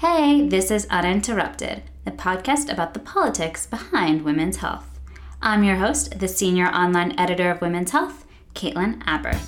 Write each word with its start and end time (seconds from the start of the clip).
Hey, 0.00 0.46
this 0.46 0.70
is 0.70 0.86
Uninterrupted, 0.90 1.84
the 2.04 2.10
podcast 2.10 2.70
about 2.70 2.92
the 2.92 3.00
politics 3.00 3.64
behind 3.64 4.26
women's 4.26 4.58
health. 4.58 5.00
I'm 5.40 5.64
your 5.64 5.76
host, 5.76 6.18
the 6.18 6.28
senior 6.28 6.66
online 6.66 7.18
editor 7.18 7.50
of 7.50 7.62
Women's 7.62 7.92
Health, 7.92 8.26
Caitlin 8.54 9.02
Abber. 9.06 9.40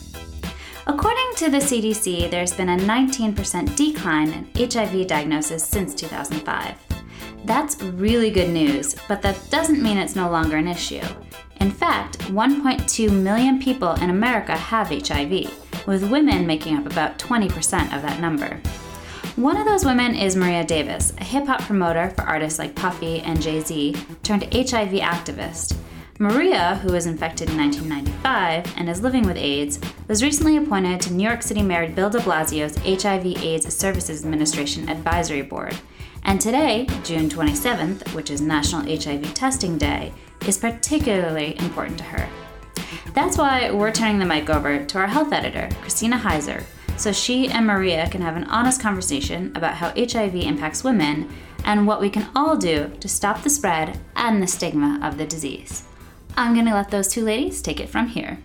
According 0.86 1.34
to 1.36 1.50
the 1.50 1.58
CDC, 1.58 2.30
there's 2.30 2.54
been 2.54 2.70
a 2.70 2.78
19% 2.78 3.76
decline 3.76 4.30
in 4.30 4.70
HIV 4.70 5.06
diagnosis 5.06 5.62
since 5.62 5.94
2005. 5.94 6.78
That's 7.44 7.82
really 7.82 8.30
good 8.30 8.48
news, 8.48 8.96
but 9.06 9.20
that 9.20 9.50
doesn't 9.50 9.82
mean 9.82 9.98
it's 9.98 10.16
no 10.16 10.30
longer 10.30 10.56
an 10.56 10.66
issue. 10.66 11.04
In 11.60 11.70
fact, 11.70 12.20
1.2 12.20 13.12
million 13.12 13.60
people 13.60 13.92
in 13.96 14.08
America 14.08 14.56
have 14.56 14.88
HIV, 14.88 15.86
with 15.86 16.10
women 16.10 16.46
making 16.46 16.78
up 16.78 16.86
about 16.86 17.18
20% 17.18 17.94
of 17.94 18.00
that 18.00 18.18
number. 18.18 18.58
One 19.38 19.56
of 19.56 19.66
those 19.66 19.84
women 19.84 20.16
is 20.16 20.34
Maria 20.34 20.64
Davis, 20.64 21.12
a 21.16 21.22
hip 21.22 21.46
hop 21.46 21.60
promoter 21.60 22.10
for 22.10 22.22
artists 22.22 22.58
like 22.58 22.74
Puffy 22.74 23.20
and 23.20 23.40
Jay 23.40 23.60
Z, 23.60 23.94
turned 24.24 24.52
HIV 24.52 24.90
activist. 24.94 25.76
Maria, 26.18 26.74
who 26.82 26.92
was 26.92 27.06
infected 27.06 27.48
in 27.48 27.56
1995 27.56 28.76
and 28.76 28.90
is 28.90 29.00
living 29.00 29.22
with 29.22 29.36
AIDS, 29.36 29.78
was 30.08 30.24
recently 30.24 30.56
appointed 30.56 31.00
to 31.02 31.12
New 31.12 31.22
York 31.22 31.44
City 31.44 31.62
Mayor 31.62 31.88
Bill 31.88 32.10
de 32.10 32.18
Blasio's 32.18 32.76
HIV/AIDS 32.78 33.72
Services 33.72 34.24
Administration 34.24 34.88
Advisory 34.88 35.42
Board. 35.42 35.76
And 36.24 36.40
today, 36.40 36.88
June 37.04 37.28
27th, 37.28 38.12
which 38.14 38.32
is 38.32 38.40
National 38.40 38.82
HIV 38.82 39.34
Testing 39.34 39.78
Day, 39.78 40.12
is 40.48 40.58
particularly 40.58 41.56
important 41.60 41.98
to 41.98 42.04
her. 42.04 42.28
That's 43.14 43.38
why 43.38 43.70
we're 43.70 43.92
turning 43.92 44.18
the 44.18 44.24
mic 44.24 44.50
over 44.50 44.84
to 44.84 44.98
our 44.98 45.06
health 45.06 45.32
editor, 45.32 45.68
Christina 45.80 46.18
Heiser, 46.18 46.64
so 46.98 47.12
she 47.12 47.48
and 47.48 47.66
Maria 47.66 48.08
can 48.10 48.20
have 48.22 48.36
an 48.36 48.44
honest 48.44 48.80
conversation 48.80 49.52
about 49.54 49.74
how 49.74 49.90
HIV 49.90 50.34
impacts 50.34 50.82
women 50.82 51.28
and 51.64 51.86
what 51.86 52.00
we 52.00 52.10
can 52.10 52.28
all 52.34 52.56
do 52.56 52.90
to 53.00 53.08
stop 53.08 53.42
the 53.42 53.50
spread 53.50 53.98
and 54.16 54.42
the 54.42 54.46
stigma 54.46 54.98
of 55.02 55.16
the 55.16 55.26
disease. 55.26 55.84
I'm 56.36 56.54
going 56.54 56.66
to 56.66 56.74
let 56.74 56.90
those 56.90 57.08
two 57.08 57.24
ladies 57.24 57.62
take 57.62 57.80
it 57.80 57.88
from 57.88 58.08
here. 58.08 58.38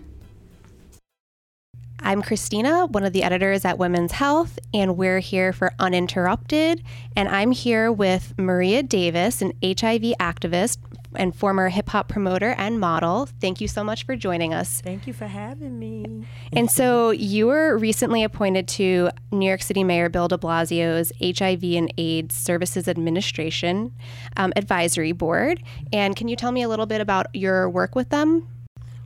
I'm 2.00 2.20
Christina, 2.20 2.86
one 2.86 3.04
of 3.04 3.14
the 3.14 3.22
editors 3.22 3.64
at 3.64 3.78
Women's 3.78 4.12
Health, 4.12 4.58
and 4.74 4.96
we're 4.96 5.20
here 5.20 5.54
for 5.54 5.72
Uninterrupted. 5.78 6.82
And 7.16 7.28
I'm 7.30 7.50
here 7.50 7.90
with 7.90 8.34
Maria 8.36 8.82
Davis, 8.82 9.40
an 9.40 9.52
HIV 9.62 10.12
activist 10.20 10.76
and 11.16 11.34
former 11.34 11.68
hip 11.68 11.88
hop 11.88 12.08
promoter 12.08 12.54
and 12.58 12.80
model. 12.80 13.26
Thank 13.40 13.60
you 13.60 13.68
so 13.68 13.84
much 13.84 14.04
for 14.04 14.16
joining 14.16 14.54
us. 14.54 14.80
Thank 14.80 15.06
you 15.06 15.12
for 15.12 15.26
having 15.26 15.78
me. 15.78 16.26
And 16.52 16.70
so 16.70 17.10
you 17.10 17.46
were 17.46 17.76
recently 17.76 18.22
appointed 18.22 18.68
to 18.68 19.10
New 19.30 19.46
York 19.46 19.62
City 19.62 19.84
Mayor 19.84 20.08
Bill 20.08 20.28
de 20.28 20.38
Blasio's 20.38 21.12
HIV 21.20 21.62
and 21.76 21.92
AIDS 21.98 22.34
Services 22.34 22.88
Administration 22.88 23.94
um, 24.36 24.52
Advisory 24.56 25.12
Board. 25.12 25.62
And 25.92 26.16
can 26.16 26.28
you 26.28 26.36
tell 26.36 26.52
me 26.52 26.62
a 26.62 26.68
little 26.68 26.86
bit 26.86 27.00
about 27.00 27.26
your 27.34 27.68
work 27.68 27.94
with 27.94 28.10
them? 28.10 28.48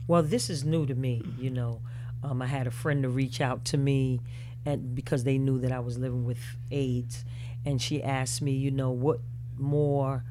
Well, 0.07 0.23
this 0.23 0.49
is 0.49 0.63
new 0.63 0.85
to 0.87 0.95
me, 0.95 1.23
you 1.37 1.49
know. 1.49 1.81
Um, 2.23 2.41
I 2.41 2.47
had 2.47 2.67
a 2.67 2.71
friend 2.71 3.03
to 3.03 3.09
reach 3.09 3.39
out 3.39 3.63
to 3.65 3.77
me, 3.77 4.19
and 4.65 4.95
because 4.95 5.23
they 5.23 5.37
knew 5.37 5.59
that 5.59 5.71
I 5.71 5.79
was 5.79 5.97
living 5.97 6.25
with 6.25 6.39
AIDS, 6.71 7.23
and 7.65 7.81
she 7.81 8.03
asked 8.03 8.41
me, 8.41 8.51
you 8.51 8.71
know, 8.71 8.89
what 8.89 9.19
more 9.57 10.23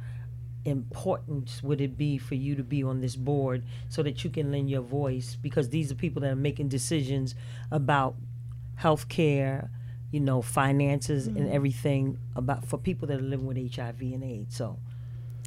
importance 0.68 1.62
would 1.62 1.80
it 1.80 1.96
be 1.96 2.18
for 2.18 2.34
you 2.34 2.54
to 2.56 2.62
be 2.62 2.82
on 2.82 3.00
this 3.00 3.16
board 3.16 3.64
so 3.88 4.02
that 4.02 4.24
you 4.24 4.30
can 4.30 4.52
lend 4.52 4.70
your 4.70 4.82
voice? 4.82 5.36
Because 5.40 5.68
these 5.70 5.90
are 5.90 5.94
people 5.94 6.22
that 6.22 6.30
are 6.30 6.36
making 6.36 6.68
decisions 6.68 7.34
about 7.70 8.14
health 8.76 9.08
care, 9.08 9.70
you 10.10 10.20
know, 10.20 10.42
finances, 10.42 11.28
mm-hmm. 11.28 11.38
and 11.38 11.52
everything 11.52 12.18
about 12.36 12.64
for 12.64 12.78
people 12.78 13.08
that 13.08 13.18
are 13.18 13.22
living 13.22 13.46
with 13.46 13.74
HIV 13.74 14.00
and 14.00 14.22
AIDS. 14.22 14.56
So, 14.56 14.78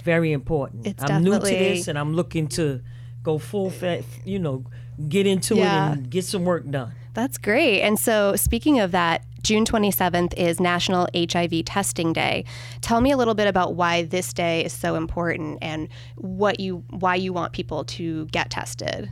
very 0.04 0.32
important. 0.32 0.88
It's 0.88 1.04
I'm 1.04 1.24
new 1.24 1.34
to 1.34 1.40
this, 1.40 1.88
and 1.88 1.98
I'm 1.98 2.14
looking 2.14 2.48
to 2.50 2.82
go 3.24 3.38
full, 3.38 3.70
fat, 3.70 4.04
you 4.26 4.40
know 4.40 4.66
get 5.10 5.26
into 5.28 5.56
yeah. 5.56 5.92
it 5.92 5.94
and 5.94 6.10
get 6.10 6.26
some 6.26 6.46
work 6.46 6.70
done. 6.70 6.94
That's 7.14 7.38
great. 7.38 7.82
And 7.82 8.00
so, 8.00 8.36
speaking 8.36 8.80
of 8.80 8.92
that, 8.92 9.26
June 9.44 9.66
27th 9.66 10.34
is 10.36 10.60
National 10.60 11.08
HIV 11.16 11.66
Testing 11.66 12.14
Day. 12.14 12.46
Tell 12.82 13.02
me 13.02 13.12
a 13.12 13.18
little 13.18 13.34
bit 13.34 13.48
about 13.48 13.74
why 13.74 14.04
this 14.04 14.34
day 14.34 14.64
is 14.64 14.72
so 14.72 14.94
important 14.96 15.58
and 15.64 15.90
what 16.16 16.60
you 16.60 16.84
why 16.92 17.16
you 17.16 17.34
want 17.34 17.52
people 17.52 17.84
to 17.86 18.28
get 18.28 18.52
tested. 18.52 19.10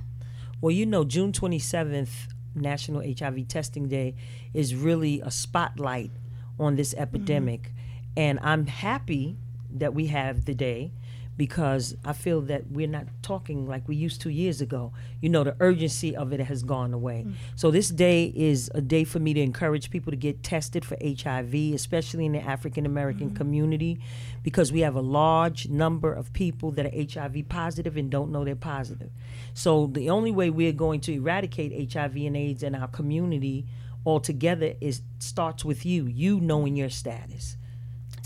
Well, 0.61 0.71
you 0.71 0.85
know, 0.85 1.03
June 1.03 1.31
27th, 1.31 2.09
National 2.53 3.01
HIV 3.01 3.47
Testing 3.47 3.87
Day, 3.87 4.15
is 4.53 4.75
really 4.75 5.19
a 5.21 5.31
spotlight 5.31 6.11
on 6.59 6.75
this 6.75 6.93
epidemic. 6.95 7.63
Mm-hmm. 7.63 7.73
And 8.17 8.39
I'm 8.43 8.67
happy 8.67 9.37
that 9.71 9.95
we 9.95 10.07
have 10.07 10.45
the 10.45 10.53
day 10.53 10.91
because 11.39 11.95
I 12.03 12.11
feel 12.11 12.41
that 12.41 12.69
we're 12.69 12.85
not 12.85 13.05
talking 13.21 13.65
like 13.65 13.87
we 13.87 13.95
used 13.95 14.19
to 14.23 14.29
years 14.29 14.59
ago. 14.59 14.91
You 15.21 15.29
know, 15.29 15.45
the 15.45 15.55
urgency 15.61 16.13
of 16.13 16.33
it 16.33 16.41
has 16.41 16.63
gone 16.63 16.93
away. 16.93 17.23
Mm. 17.25 17.35
So 17.55 17.71
this 17.71 17.87
day 17.87 18.25
is 18.35 18.69
a 18.75 18.81
day 18.81 19.05
for 19.05 19.19
me 19.19 19.33
to 19.33 19.39
encourage 19.39 19.89
people 19.89 20.11
to 20.11 20.17
get 20.17 20.43
tested 20.43 20.83
for 20.83 20.97
HIV, 21.01 21.55
especially 21.73 22.25
in 22.25 22.33
the 22.33 22.41
African 22.41 22.85
American 22.85 23.29
mm. 23.29 23.37
community, 23.37 24.01
because 24.43 24.73
we 24.73 24.81
have 24.81 24.95
a 24.95 25.01
large 25.01 25.69
number 25.69 26.11
of 26.11 26.33
people 26.33 26.71
that 26.71 26.85
are 26.85 26.91
HIV 26.91 27.47
positive 27.47 27.95
and 27.95 28.11
don't 28.11 28.33
know 28.33 28.43
they're 28.43 28.57
positive. 28.57 29.11
So 29.53 29.87
the 29.87 30.09
only 30.09 30.31
way 30.31 30.49
we're 30.49 30.73
going 30.73 30.99
to 31.01 31.13
eradicate 31.13 31.93
HIV 31.93 32.17
and 32.17 32.35
AIDS 32.35 32.63
in 32.63 32.75
our 32.75 32.89
community 32.89 33.65
altogether 34.05 34.73
is 34.81 35.03
starts 35.19 35.63
with 35.63 35.85
you, 35.85 36.05
you 36.05 36.41
knowing 36.41 36.75
your 36.75 36.89
status. 36.89 37.55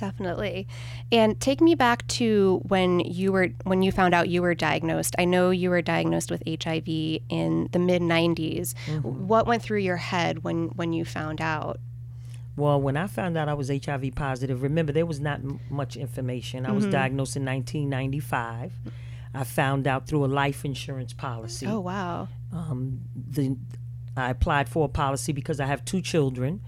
Definitely. 0.03 0.67
And 1.13 1.39
take 1.39 1.61
me 1.61 1.75
back 1.75 2.05
to 2.19 2.59
when 2.67 2.99
you 2.99 3.31
were 3.31 3.51
when 3.63 3.81
you 3.81 3.93
found 3.93 4.13
out 4.13 4.27
you 4.27 4.41
were 4.41 4.53
diagnosed. 4.53 5.15
I 5.17 5.23
know 5.23 5.49
you 5.49 5.69
were 5.69 5.81
diagnosed 5.81 6.29
with 6.29 6.43
HIV 6.45 6.87
in 7.29 7.69
the 7.71 7.79
mid 7.79 8.01
90s. 8.01 8.73
Mm-hmm. 8.87 9.27
What 9.27 9.47
went 9.47 9.63
through 9.63 9.79
your 9.79 9.95
head 9.95 10.43
when 10.43 10.67
when 10.75 10.91
you 10.91 11.05
found 11.05 11.39
out? 11.39 11.79
Well, 12.57 12.81
when 12.81 12.97
I 12.97 13.07
found 13.07 13.37
out 13.37 13.47
I 13.47 13.53
was 13.53 13.69
HIV 13.69 14.13
positive, 14.13 14.61
remember 14.61 14.91
there 14.91 15.05
was 15.05 15.21
not 15.21 15.39
m- 15.39 15.61
much 15.69 15.95
information. 15.95 16.65
I 16.65 16.67
mm-hmm. 16.67 16.75
was 16.75 16.85
diagnosed 16.87 17.37
in 17.37 17.45
1995. 17.45 18.73
I 19.33 19.43
found 19.45 19.87
out 19.87 20.05
through 20.05 20.25
a 20.25 20.27
life 20.27 20.65
insurance 20.65 21.13
policy. 21.13 21.65
Oh 21.65 21.79
wow! 21.79 22.27
Um, 22.51 22.99
the 23.15 23.55
I 24.17 24.31
applied 24.31 24.67
for 24.67 24.83
a 24.83 24.89
policy 24.89 25.31
because 25.31 25.61
I 25.61 25.65
have 25.65 25.85
two 25.85 26.01
children, 26.01 26.59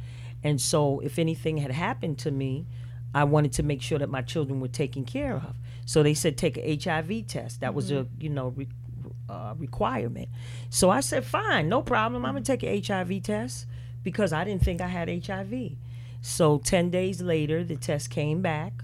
and 0.41 0.61
so 0.61 1.01
if 1.01 1.19
anything 1.19 1.57
had 1.57 1.71
happened 1.71 2.17
to 2.19 2.31
me, 2.31 2.65
I 3.15 3.23
wanted 3.23 3.53
to 3.53 3.63
make 3.63 3.81
sure 3.81 3.97
that 3.97 4.09
my 4.09 4.21
children 4.21 4.59
were 4.59 4.67
taken 4.67 5.05
care 5.05 5.35
of. 5.35 5.55
So 5.85 6.03
they 6.03 6.13
said 6.13 6.37
take 6.37 6.57
a 6.57 6.77
HIV 6.77 7.27
test. 7.27 7.61
That 7.61 7.67
mm-hmm. 7.67 7.75
was 7.75 7.89
a 7.89 7.93
mm-hmm. 7.93 8.21
you 8.21 8.29
know 8.29 8.49
re, 8.49 8.67
uh, 9.29 9.53
requirement. 9.57 10.27
So 10.69 10.89
I 10.89 10.99
said 10.99 11.23
fine, 11.23 11.69
no 11.69 11.81
problem. 11.81 12.25
I'm 12.25 12.33
gonna 12.33 12.43
take 12.43 12.63
an 12.63 12.83
HIV 12.83 13.23
test 13.23 13.67
because 14.03 14.33
I 14.33 14.43
didn't 14.43 14.63
think 14.63 14.81
I 14.81 14.87
had 14.87 15.07
HIV. 15.25 15.77
So 16.21 16.57
ten 16.57 16.89
days 16.89 17.21
later, 17.21 17.63
the 17.63 17.77
test 17.77 18.09
came 18.09 18.41
back. 18.41 18.83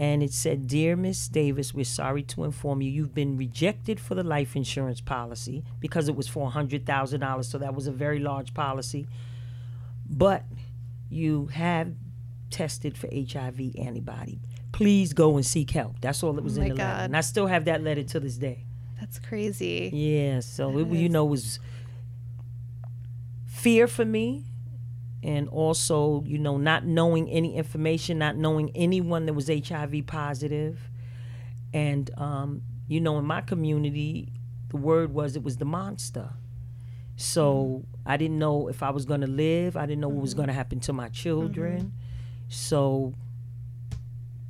And 0.00 0.22
it 0.22 0.32
said, 0.32 0.68
Dear 0.68 0.94
Miss 0.94 1.26
Davis, 1.26 1.74
we're 1.74 1.84
sorry 1.84 2.22
to 2.22 2.44
inform 2.44 2.80
you 2.80 2.88
you've 2.88 3.16
been 3.16 3.36
rejected 3.36 3.98
for 3.98 4.14
the 4.14 4.22
life 4.22 4.54
insurance 4.54 5.00
policy 5.00 5.64
because 5.80 6.08
it 6.08 6.14
was 6.14 6.28
for 6.28 6.48
$100,000. 6.52 7.44
So 7.44 7.58
that 7.58 7.74
was 7.74 7.88
a 7.88 7.90
very 7.90 8.20
large 8.20 8.54
policy. 8.54 9.08
But 10.08 10.44
you 11.10 11.46
have 11.46 11.94
tested 12.50 12.96
for 12.96 13.08
HIV 13.12 13.76
antibody. 13.78 14.40
Please 14.72 15.12
go 15.12 15.36
and 15.36 15.44
seek 15.44 15.70
help. 15.70 16.00
That's 16.00 16.22
all 16.22 16.32
that 16.34 16.44
was 16.44 16.58
oh 16.58 16.62
in 16.62 16.68
the 16.70 16.74
God. 16.74 16.84
letter. 16.84 17.04
And 17.04 17.16
I 17.16 17.20
still 17.20 17.46
have 17.46 17.64
that 17.66 17.82
letter 17.82 18.02
to 18.02 18.20
this 18.20 18.36
day. 18.36 18.64
That's 19.00 19.18
crazy. 19.18 19.90
Yeah, 19.92 20.40
so 20.40 20.76
it, 20.78 20.88
you 20.88 21.08
know, 21.08 21.24
was 21.24 21.60
fear 23.46 23.86
for 23.86 24.04
me 24.04 24.44
and 25.22 25.48
also, 25.48 26.22
you 26.26 26.38
know, 26.38 26.56
not 26.56 26.84
knowing 26.84 27.28
any 27.28 27.56
information, 27.56 28.18
not 28.18 28.36
knowing 28.36 28.70
anyone 28.74 29.26
that 29.26 29.34
was 29.34 29.48
HIV 29.48 30.06
positive. 30.06 30.78
And 31.72 32.10
um, 32.16 32.62
you 32.88 33.00
know, 33.00 33.18
in 33.18 33.24
my 33.24 33.40
community, 33.40 34.32
the 34.68 34.76
word 34.76 35.12
was 35.12 35.36
it 35.36 35.42
was 35.42 35.56
the 35.58 35.64
monster. 35.64 36.30
So 37.16 37.82
mm-hmm. 37.84 38.08
I 38.10 38.16
didn't 38.16 38.38
know 38.38 38.68
if 38.68 38.82
I 38.82 38.90
was 38.90 39.04
going 39.04 39.20
to 39.22 39.26
live. 39.26 39.76
I 39.76 39.86
didn't 39.86 40.00
know 40.00 40.08
what 40.08 40.22
was 40.22 40.30
mm-hmm. 40.30 40.38
going 40.38 40.46
to 40.48 40.54
happen 40.54 40.80
to 40.80 40.92
my 40.92 41.08
children. 41.08 41.78
Mm-hmm. 41.78 41.88
So, 42.48 43.14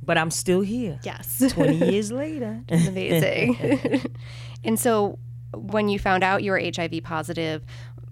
but 0.03 0.17
I'm 0.17 0.31
still 0.31 0.61
here. 0.61 0.99
Yes. 1.03 1.43
20 1.53 1.91
years 1.91 2.11
later. 2.11 2.61
It's 2.69 2.87
amazing. 2.87 4.15
and 4.63 4.79
so, 4.79 5.19
when 5.53 5.89
you 5.89 5.99
found 5.99 6.23
out 6.23 6.43
you 6.43 6.51
were 6.51 6.59
HIV 6.59 7.01
positive, 7.03 7.63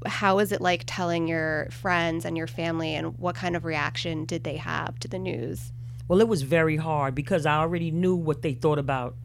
how 0.06 0.38
was 0.38 0.52
it 0.52 0.62
like 0.62 0.84
telling 0.86 1.28
your 1.28 1.68
friends 1.72 2.26
and 2.26 2.38
your 2.38 2.48
family, 2.48 2.96
and 2.96 3.18
what 3.18 3.36
kind 3.36 3.56
of 3.56 3.66
reaction 3.66 4.26
did 4.26 4.44
they 4.44 4.58
have 4.58 5.00
to 5.00 5.08
the 5.08 5.20
news? 5.20 5.72
Well, 6.08 6.22
it 6.22 6.28
was 6.28 6.42
very 6.42 6.78
hard 6.78 7.16
because 7.16 7.46
I 7.46 7.58
already 7.58 7.92
knew 7.92 8.16
what 8.16 8.42
they 8.42 8.54
thought 8.54 8.80
about 8.80 9.16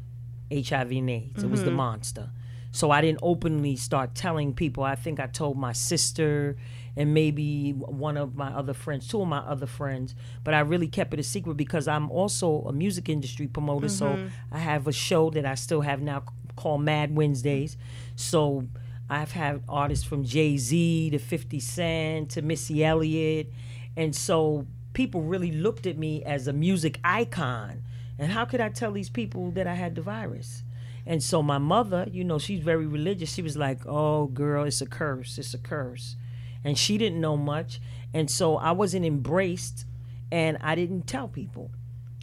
HIV 0.52 0.90
and 0.90 1.10
AIDS. 1.10 1.38
Mm-hmm. 1.38 1.46
It 1.46 1.50
was 1.50 1.60
the 1.60 1.68
mm-hmm. 1.68 1.76
monster. 1.76 2.30
So 2.72 2.90
I 2.90 3.02
didn't 3.02 3.20
openly 3.22 3.76
start 3.76 4.14
telling 4.14 4.54
people. 4.54 4.82
I 4.82 4.94
think 4.94 5.20
I 5.20 5.26
told 5.26 5.58
my 5.58 5.72
sister 5.72 6.56
and 6.96 7.14
maybe 7.14 7.72
one 7.72 8.16
of 8.16 8.34
my 8.34 8.48
other 8.48 8.74
friends, 8.74 9.06
two 9.08 9.22
of 9.22 9.28
my 9.28 9.38
other 9.38 9.66
friends, 9.66 10.14
but 10.42 10.54
I 10.54 10.60
really 10.60 10.88
kept 10.88 11.14
it 11.14 11.20
a 11.20 11.22
secret 11.22 11.56
because 11.56 11.86
I'm 11.86 12.10
also 12.10 12.62
a 12.62 12.72
music 12.72 13.08
industry 13.08 13.46
promoter. 13.46 13.88
So 13.88 14.06
mm-hmm. 14.06 14.28
I 14.50 14.58
have 14.58 14.86
a 14.86 14.92
show 14.92 15.30
that 15.30 15.46
I 15.46 15.54
still 15.54 15.82
have 15.82 16.00
now 16.02 16.24
called 16.56 16.82
Mad 16.82 17.14
Wednesdays. 17.14 17.76
So 18.16 18.66
I've 19.08 19.32
had 19.32 19.62
artists 19.68 20.04
from 20.04 20.24
Jay 20.24 20.56
Z 20.56 21.10
to 21.10 21.18
50 21.18 21.60
Cent 21.60 22.30
to 22.30 22.42
Missy 22.42 22.84
Elliott. 22.84 23.52
And 23.96 24.14
so 24.16 24.66
people 24.94 25.22
really 25.22 25.52
looked 25.52 25.86
at 25.86 25.98
me 25.98 26.24
as 26.24 26.46
a 26.46 26.52
music 26.52 26.98
icon. 27.04 27.82
And 28.18 28.32
how 28.32 28.44
could 28.44 28.60
I 28.60 28.68
tell 28.68 28.92
these 28.92 29.10
people 29.10 29.50
that 29.52 29.66
I 29.66 29.74
had 29.74 29.94
the 29.94 30.02
virus? 30.02 30.62
And 31.06 31.22
so 31.22 31.42
my 31.42 31.58
mother, 31.58 32.06
you 32.10 32.24
know, 32.24 32.38
she's 32.38 32.60
very 32.60 32.86
religious. 32.86 33.34
She 33.34 33.42
was 33.42 33.56
like, 33.56 33.84
oh, 33.86 34.26
girl, 34.26 34.64
it's 34.64 34.80
a 34.80 34.86
curse. 34.86 35.38
It's 35.38 35.54
a 35.54 35.58
curse. 35.58 36.16
And 36.64 36.78
she 36.78 36.96
didn't 36.96 37.20
know 37.20 37.36
much. 37.36 37.80
And 38.14 38.30
so 38.30 38.56
I 38.56 38.70
wasn't 38.72 39.04
embraced 39.04 39.84
and 40.30 40.58
I 40.60 40.74
didn't 40.74 41.06
tell 41.06 41.28
people. 41.28 41.70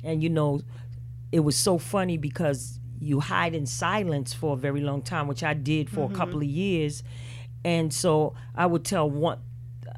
And, 0.03 0.23
you 0.23 0.29
know, 0.29 0.61
it 1.31 1.41
was 1.41 1.57
so 1.57 1.77
funny 1.77 2.17
because 2.17 2.79
you 2.99 3.19
hide 3.19 3.53
in 3.53 3.65
silence 3.65 4.33
for 4.33 4.53
a 4.53 4.57
very 4.57 4.81
long 4.81 5.01
time, 5.01 5.27
which 5.27 5.43
I 5.43 5.53
did 5.53 5.89
for 5.89 6.01
a 6.01 6.07
mm-hmm. 6.07 6.15
couple 6.15 6.37
of 6.37 6.45
years. 6.45 7.03
And 7.63 7.93
so 7.93 8.33
I 8.55 8.65
would 8.65 8.85
tell 8.85 9.09
one, 9.09 9.39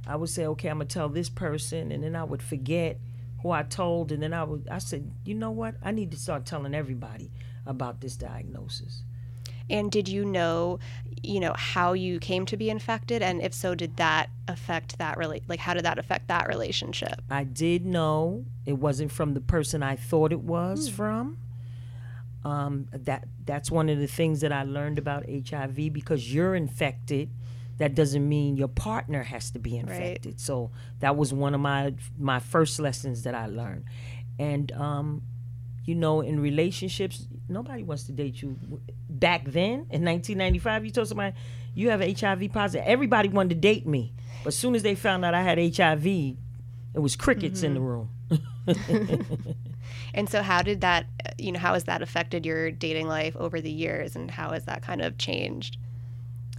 I 0.07 0.15
would 0.15 0.29
say, 0.29 0.45
okay, 0.47 0.69
I'm 0.69 0.77
gonna 0.77 0.85
tell 0.85 1.09
this 1.09 1.29
person, 1.29 1.91
and 1.91 2.03
then 2.03 2.15
I 2.15 2.23
would 2.23 2.41
forget 2.41 2.99
who 3.43 3.51
I 3.51 3.63
told, 3.63 4.11
and 4.11 4.21
then 4.21 4.33
I 4.33 4.43
would, 4.43 4.67
I 4.69 4.79
said, 4.79 5.11
you 5.23 5.35
know 5.35 5.51
what? 5.51 5.75
I 5.83 5.91
need 5.91 6.11
to 6.11 6.17
start 6.17 6.45
telling 6.45 6.73
everybody 6.73 7.31
about 7.65 8.01
this 8.01 8.15
diagnosis. 8.15 9.03
And 9.69 9.89
did 9.91 10.09
you 10.09 10.25
know, 10.25 10.79
you 11.23 11.39
know, 11.39 11.53
how 11.55 11.93
you 11.93 12.19
came 12.19 12.45
to 12.47 12.57
be 12.57 12.69
infected? 12.69 13.21
And 13.21 13.41
if 13.41 13.53
so, 13.53 13.73
did 13.73 13.95
that 13.97 14.29
affect 14.47 14.97
that 14.97 15.17
really 15.17 15.41
like 15.47 15.59
how 15.59 15.73
did 15.73 15.85
that 15.85 15.97
affect 15.97 16.27
that 16.27 16.47
relationship? 16.47 17.21
I 17.29 17.45
did 17.45 17.85
know 17.85 18.45
it 18.65 18.73
wasn't 18.73 19.11
from 19.11 19.33
the 19.33 19.41
person 19.41 19.81
I 19.81 19.95
thought 19.95 20.31
it 20.33 20.41
was 20.41 20.89
from. 20.89 21.37
Um, 22.43 22.87
that 22.91 23.27
that's 23.45 23.69
one 23.71 23.87
of 23.87 23.99
the 23.99 24.07
things 24.07 24.41
that 24.41 24.51
I 24.51 24.63
learned 24.63 24.97
about 24.97 25.25
HIV 25.29 25.93
because 25.93 26.33
you're 26.33 26.55
infected. 26.55 27.29
That 27.77 27.95
doesn't 27.95 28.27
mean 28.27 28.57
your 28.57 28.67
partner 28.67 29.23
has 29.23 29.49
to 29.51 29.59
be 29.59 29.77
infected. 29.77 30.39
So 30.39 30.71
that 30.99 31.15
was 31.15 31.33
one 31.33 31.55
of 31.55 31.61
my 31.61 31.93
my 32.19 32.39
first 32.39 32.79
lessons 32.79 33.23
that 33.23 33.35
I 33.35 33.45
learned. 33.47 33.85
And 34.37 34.71
um, 34.73 35.21
you 35.85 35.95
know, 35.95 36.21
in 36.21 36.39
relationships, 36.39 37.27
nobody 37.49 37.83
wants 37.83 38.03
to 38.03 38.11
date 38.11 38.41
you. 38.41 38.57
Back 39.09 39.45
then, 39.45 39.87
in 39.89 40.05
1995, 40.05 40.85
you 40.85 40.91
told 40.91 41.07
somebody 41.07 41.35
you 41.73 41.89
have 41.89 42.01
HIV 42.01 42.51
positive. 42.51 42.85
Everybody 42.87 43.29
wanted 43.29 43.55
to 43.55 43.55
date 43.55 43.87
me, 43.87 44.13
but 44.43 44.49
as 44.49 44.57
soon 44.57 44.75
as 44.75 44.83
they 44.83 44.95
found 44.95 45.25
out 45.25 45.33
I 45.33 45.41
had 45.41 45.57
HIV, 45.57 46.05
it 46.05 46.99
was 46.99 47.15
crickets 47.15 47.63
in 47.63 47.73
the 47.73 47.79
mm-hmm. 47.79 48.35
room. 48.67 49.55
And 50.13 50.29
so 50.29 50.41
how 50.41 50.61
did 50.61 50.81
that 50.81 51.05
you 51.37 51.51
know, 51.51 51.59
how 51.59 51.73
has 51.73 51.85
that 51.85 52.01
affected 52.01 52.45
your 52.45 52.71
dating 52.71 53.07
life 53.07 53.35
over 53.35 53.61
the 53.61 53.71
years 53.71 54.15
and 54.15 54.29
how 54.29 54.51
has 54.51 54.65
that 54.65 54.81
kind 54.81 55.01
of 55.01 55.17
changed? 55.17 55.77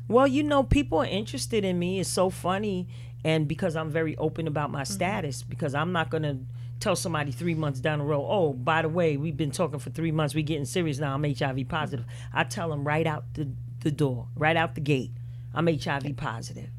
Well, 0.08 0.26
you 0.26 0.42
know, 0.42 0.62
people 0.62 0.98
are 0.98 1.06
interested 1.06 1.64
in 1.64 1.78
me. 1.78 2.00
It's 2.00 2.08
so 2.08 2.28
funny, 2.28 2.88
and 3.24 3.46
because 3.46 3.76
I'm 3.76 3.90
very 3.90 4.16
open 4.16 4.46
about 4.46 4.70
my 4.70 4.82
mm-hmm. 4.82 4.92
status, 4.92 5.42
because 5.42 5.74
I'm 5.74 5.92
not 5.92 6.10
gonna 6.10 6.38
tell 6.82 6.96
somebody 6.96 7.30
three 7.30 7.54
months 7.54 7.80
down 7.80 8.00
the 8.00 8.04
road, 8.04 8.26
oh, 8.28 8.52
by 8.52 8.82
the 8.82 8.88
way, 8.88 9.16
we've 9.16 9.36
been 9.36 9.52
talking 9.52 9.78
for 9.78 9.90
three 9.90 10.10
months, 10.10 10.34
We're 10.34 10.44
getting 10.44 10.64
serious 10.64 10.98
now. 10.98 11.14
I'm 11.14 11.24
HIV 11.24 11.68
positive. 11.68 12.04
I 12.32 12.44
tell 12.44 12.68
them 12.68 12.84
right 12.84 13.06
out 13.06 13.24
the, 13.34 13.48
the 13.80 13.90
door, 13.90 14.28
right 14.36 14.56
out 14.56 14.74
the 14.74 14.80
gate, 14.80 15.12
I'm 15.54 15.66
HIV 15.66 16.16
positive. 16.16 16.70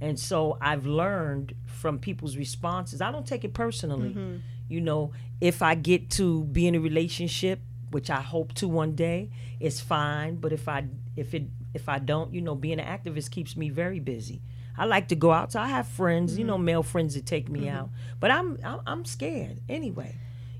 And 0.00 0.18
so 0.18 0.56
I've 0.60 0.86
learned 0.86 1.54
from 1.66 1.98
people's 1.98 2.36
responses. 2.36 3.00
I 3.00 3.10
don't 3.10 3.26
take 3.26 3.44
it 3.44 3.52
personally. 3.52 4.10
Mm-hmm. 4.10 4.36
You 4.68 4.80
know, 4.80 5.12
if 5.40 5.60
I 5.60 5.74
get 5.74 6.10
to 6.12 6.44
be 6.44 6.68
in 6.68 6.74
a 6.76 6.80
relationship, 6.80 7.60
which 7.90 8.10
I 8.10 8.20
hope 8.20 8.52
to 8.54 8.68
one 8.68 8.94
day, 8.94 9.30
it's 9.58 9.80
fine. 9.80 10.36
But 10.36 10.52
if 10.52 10.68
I 10.68 10.84
if 11.16 11.34
it 11.34 11.44
if 11.74 11.88
I 11.88 11.98
don't, 11.98 12.32
you 12.32 12.40
know, 12.40 12.54
being 12.54 12.78
an 12.78 12.86
activist 12.86 13.30
keeps 13.30 13.56
me 13.56 13.70
very 13.70 13.98
busy. 13.98 14.42
I 14.78 14.84
like 14.84 15.08
to 15.08 15.16
go 15.16 15.32
out. 15.32 15.52
So 15.52 15.60
I 15.60 15.68
have 15.68 15.88
friends, 15.88 16.38
you 16.38 16.44
know, 16.44 16.54
mm-hmm. 16.54 16.64
male 16.64 16.82
friends 16.82 17.14
that 17.14 17.26
take 17.26 17.48
me 17.48 17.68
out. 17.68 17.86
Mm-hmm. 17.86 18.14
But 18.20 18.30
I'm, 18.30 18.58
I'm 18.64 18.80
I'm 18.86 19.04
scared 19.04 19.60
anyway. 19.68 20.16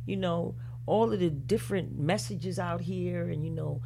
You 0.06 0.16
know, 0.16 0.56
all 0.86 1.12
of 1.12 1.20
the 1.20 1.30
different 1.30 1.98
messages 1.98 2.58
out 2.58 2.80
here, 2.80 3.28
and 3.28 3.44
you 3.44 3.50
know, 3.50 3.80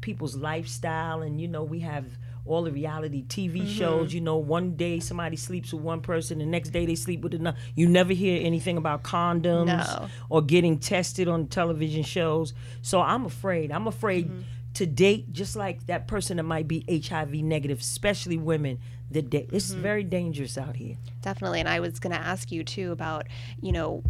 people's 0.00 0.36
lifestyle, 0.36 1.22
and 1.22 1.40
you 1.40 1.48
know, 1.48 1.64
we 1.64 1.80
have 1.80 2.04
all 2.46 2.62
the 2.62 2.70
reality 2.70 3.24
TV 3.24 3.60
mm-hmm. 3.60 3.68
shows. 3.68 4.12
You 4.12 4.20
know, 4.20 4.36
one 4.36 4.76
day 4.76 5.00
somebody 5.00 5.36
sleeps 5.36 5.72
with 5.72 5.82
one 5.82 6.00
person, 6.00 6.38
the 6.38 6.46
next 6.46 6.70
day 6.70 6.84
they 6.86 6.94
sleep 6.94 7.22
with 7.22 7.34
another. 7.34 7.56
You 7.74 7.88
never 7.88 8.12
hear 8.12 8.44
anything 8.44 8.76
about 8.76 9.02
condoms 9.02 9.66
No. 9.66 10.08
or 10.28 10.42
getting 10.42 10.78
tested 10.78 11.28
on 11.28 11.46
television 11.46 12.02
shows. 12.02 12.52
So 12.82 13.00
I'm 13.00 13.24
afraid. 13.24 13.72
I'm 13.72 13.86
afraid 13.86 14.30
to 14.74 14.86
date 14.86 15.32
just 15.32 15.56
like 15.56 15.86
that 15.86 16.06
person 16.08 16.36
that 16.36 16.42
might 16.42 16.68
be 16.68 16.84
HIV 17.08 17.32
negative, 17.34 17.80
especially 17.80 18.36
women. 18.36 18.78
That 19.14 19.30
date. 19.30 19.48
It's 19.52 19.72
mm-hmm. 19.72 19.82
very 19.82 20.04
dangerous 20.04 20.58
out 20.58 20.76
here. 20.76 20.96
Definitely. 21.22 21.60
And 21.60 21.68
I 21.68 21.80
was 21.80 21.98
going 21.98 22.14
to 22.14 22.20
ask 22.20 22.52
you 22.52 22.62
too 22.62 22.92
about, 22.92 23.26
you 23.60 23.72
know, 23.72 24.02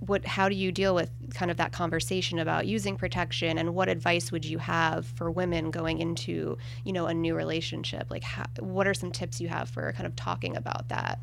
what 0.00 0.26
how 0.26 0.50
do 0.50 0.54
you 0.54 0.70
deal 0.70 0.94
with 0.94 1.10
kind 1.32 1.50
of 1.50 1.56
that 1.56 1.72
conversation 1.72 2.38
about 2.38 2.66
using 2.66 2.94
protection 2.94 3.56
and 3.56 3.74
what 3.74 3.88
advice 3.88 4.30
would 4.30 4.44
you 4.44 4.58
have 4.58 5.06
for 5.06 5.30
women 5.30 5.70
going 5.70 5.98
into 5.98 6.58
you 6.84 6.92
know 6.92 7.06
a 7.06 7.14
new 7.14 7.34
relationship 7.34 8.06
like 8.10 8.22
how, 8.22 8.44
what 8.58 8.86
are 8.86 8.92
some 8.92 9.10
tips 9.10 9.40
you 9.40 9.48
have 9.48 9.70
for 9.70 9.90
kind 9.92 10.06
of 10.06 10.14
talking 10.14 10.54
about 10.56 10.90
that 10.90 11.18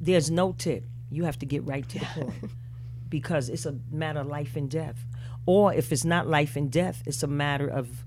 There's 0.00 0.30
no 0.30 0.52
tip. 0.52 0.84
You 1.10 1.24
have 1.24 1.38
to 1.38 1.46
get 1.46 1.64
right 1.64 1.88
to 1.88 1.98
the 1.98 2.04
point 2.06 2.50
because 3.08 3.48
it's 3.48 3.64
a 3.64 3.76
matter 3.90 4.20
of 4.20 4.26
life 4.26 4.56
and 4.56 4.68
death. 4.70 5.06
Or 5.46 5.72
if 5.72 5.92
it's 5.92 6.04
not 6.04 6.26
life 6.26 6.56
and 6.56 6.70
death, 6.70 7.02
it's 7.06 7.22
a 7.22 7.26
matter 7.26 7.68
of 7.68 8.04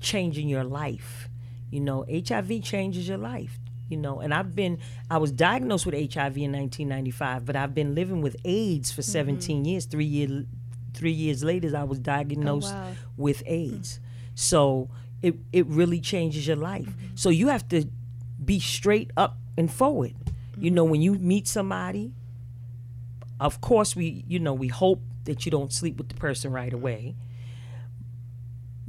changing 0.00 0.48
your 0.48 0.64
life. 0.64 1.28
You 1.70 1.80
know, 1.80 2.04
HIV 2.08 2.62
changes 2.62 3.08
your 3.08 3.18
life. 3.18 3.58
You 3.88 3.96
know, 3.96 4.20
and 4.20 4.34
I've 4.34 4.54
been, 4.54 4.80
I 5.10 5.16
was 5.16 5.32
diagnosed 5.32 5.86
with 5.86 5.94
HIV 5.94 6.36
in 6.36 6.52
1995, 6.52 7.46
but 7.46 7.56
I've 7.56 7.74
been 7.74 7.94
living 7.94 8.20
with 8.20 8.36
AIDS 8.44 8.92
for 8.92 9.00
mm-hmm. 9.00 9.12
17 9.12 9.64
years. 9.64 9.86
Three 9.86 10.04
years, 10.04 10.44
three 10.92 11.12
years 11.12 11.42
later, 11.42 11.74
I 11.74 11.84
was 11.84 11.98
diagnosed 11.98 12.70
oh, 12.70 12.76
wow. 12.76 12.92
with 13.16 13.42
AIDS. 13.46 14.00
So 14.34 14.90
it 15.22 15.36
it 15.52 15.66
really 15.66 16.00
changes 16.00 16.46
your 16.46 16.56
life. 16.56 16.86
Mm-hmm. 16.86 17.16
So 17.16 17.30
you 17.30 17.48
have 17.48 17.66
to 17.68 17.86
be 18.44 18.60
straight 18.60 19.10
up 19.16 19.38
and 19.56 19.70
forward. 19.70 20.14
You 20.56 20.70
know, 20.70 20.84
when 20.84 21.00
you 21.00 21.14
meet 21.14 21.46
somebody, 21.46 22.12
of 23.40 23.60
course 23.60 23.96
we 23.96 24.24
you 24.28 24.38
know 24.38 24.54
we 24.54 24.68
hope 24.68 25.02
that 25.24 25.44
you 25.44 25.50
don't 25.50 25.72
sleep 25.72 25.98
with 25.98 26.08
the 26.08 26.14
person 26.14 26.52
right 26.52 26.72
away. 26.72 27.16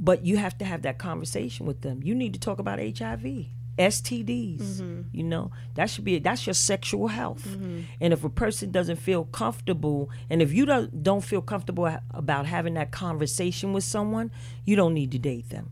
But 0.00 0.24
you 0.24 0.38
have 0.38 0.56
to 0.58 0.64
have 0.64 0.82
that 0.82 0.98
conversation 0.98 1.66
with 1.66 1.82
them. 1.82 2.00
You 2.02 2.14
need 2.14 2.32
to 2.34 2.40
talk 2.40 2.58
about 2.58 2.78
HIV. 2.78 3.46
STDs, 3.78 4.60
mm-hmm. 4.60 5.02
you 5.10 5.22
know, 5.22 5.50
that 5.74 5.88
should 5.88 6.04
be 6.04 6.18
that's 6.18 6.46
your 6.46 6.52
sexual 6.52 7.08
health. 7.08 7.46
Mm-hmm. 7.48 7.80
And 8.00 8.12
if 8.12 8.24
a 8.24 8.28
person 8.28 8.70
doesn't 8.70 8.96
feel 8.96 9.24
comfortable, 9.24 10.10
and 10.28 10.42
if 10.42 10.52
you 10.52 10.66
don't 10.66 11.02
don't 11.02 11.22
feel 11.22 11.40
comfortable 11.40 11.96
about 12.10 12.44
having 12.44 12.74
that 12.74 12.90
conversation 12.90 13.72
with 13.72 13.84
someone, 13.84 14.30
you 14.66 14.76
don't 14.76 14.92
need 14.92 15.12
to 15.12 15.18
date 15.18 15.48
them. 15.48 15.70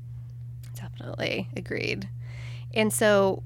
Definitely 0.75 1.49
agreed. 1.55 2.09
And 2.73 2.93
so, 2.93 3.43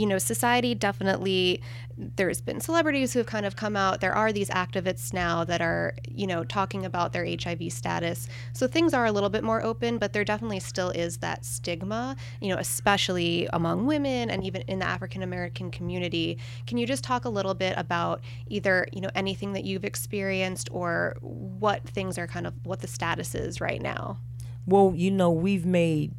you 0.00 0.06
know, 0.06 0.16
society 0.16 0.74
definitely, 0.74 1.60
there's 1.98 2.40
been 2.40 2.58
celebrities 2.58 3.12
who 3.12 3.18
have 3.18 3.26
kind 3.26 3.44
of 3.44 3.54
come 3.54 3.76
out. 3.76 4.00
There 4.00 4.14
are 4.14 4.32
these 4.32 4.48
activists 4.48 5.12
now 5.12 5.44
that 5.44 5.60
are, 5.60 5.94
you 6.08 6.26
know, 6.26 6.42
talking 6.42 6.86
about 6.86 7.12
their 7.12 7.26
HIV 7.26 7.70
status. 7.70 8.26
So 8.54 8.66
things 8.66 8.94
are 8.94 9.04
a 9.04 9.12
little 9.12 9.28
bit 9.28 9.44
more 9.44 9.62
open, 9.62 9.98
but 9.98 10.14
there 10.14 10.24
definitely 10.24 10.60
still 10.60 10.88
is 10.88 11.18
that 11.18 11.44
stigma, 11.44 12.16
you 12.40 12.48
know, 12.48 12.56
especially 12.56 13.46
among 13.52 13.84
women 13.84 14.30
and 14.30 14.42
even 14.42 14.62
in 14.62 14.78
the 14.78 14.86
African 14.86 15.22
American 15.22 15.70
community. 15.70 16.38
Can 16.66 16.78
you 16.78 16.86
just 16.86 17.04
talk 17.04 17.26
a 17.26 17.30
little 17.30 17.52
bit 17.52 17.74
about 17.76 18.22
either, 18.46 18.88
you 18.94 19.02
know, 19.02 19.10
anything 19.14 19.52
that 19.52 19.64
you've 19.64 19.84
experienced 19.84 20.70
or 20.72 21.18
what 21.20 21.86
things 21.86 22.16
are 22.16 22.26
kind 22.26 22.46
of, 22.46 22.54
what 22.64 22.80
the 22.80 22.88
status 22.88 23.34
is 23.34 23.60
right 23.60 23.82
now? 23.82 24.16
Well, 24.64 24.94
you 24.96 25.10
know, 25.10 25.30
we've 25.30 25.66
made 25.66 26.14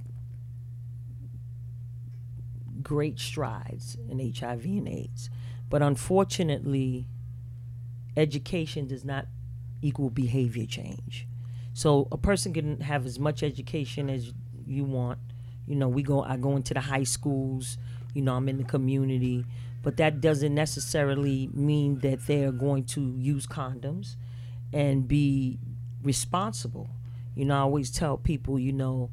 great 2.84 3.20
strides 3.20 3.98
in 4.10 4.20
HIV 4.20 4.66
and 4.66 4.88
AIDS, 4.88 5.30
but 5.70 5.82
unfortunately, 5.82 7.08
education 8.16 8.88
does 8.88 9.06
not 9.06 9.28
equal 9.82 10.10
behavior 10.10 10.66
change. 10.66 11.28
So 11.74 12.08
a 12.12 12.18
person 12.18 12.54
can 12.54 12.82
have 12.82 13.06
as 13.06 13.18
much 13.20 13.44
education 13.44 14.10
as 14.10 14.34
you 14.68 14.84
want. 14.84 15.20
You 15.68 15.76
know, 15.76 15.88
we 15.88 16.04
go 16.04 16.22
I 16.24 16.38
go 16.38 16.56
into 16.56 16.74
the 16.74 16.82
high 16.82 17.04
schools, 17.04 17.78
you 18.14 18.22
know, 18.22 18.36
I'm 18.36 18.50
in 18.50 18.58
the 18.58 18.64
community, 18.64 19.46
but 19.82 19.98
that 19.98 20.22
doesn't 20.22 20.54
necessarily 20.54 21.50
mean 21.54 22.00
that 22.00 22.28
they're 22.28 22.52
going 22.52 22.86
to 22.86 23.16
use 23.18 23.48
condoms 23.48 24.16
and 24.74 25.08
be 25.08 25.60
responsible. 26.04 26.90
You 27.36 27.46
know, 27.46 27.56
I 27.56 27.60
always 27.60 27.92
tell 27.92 28.18
people, 28.18 28.60
you 28.60 28.74
know, 28.74 29.10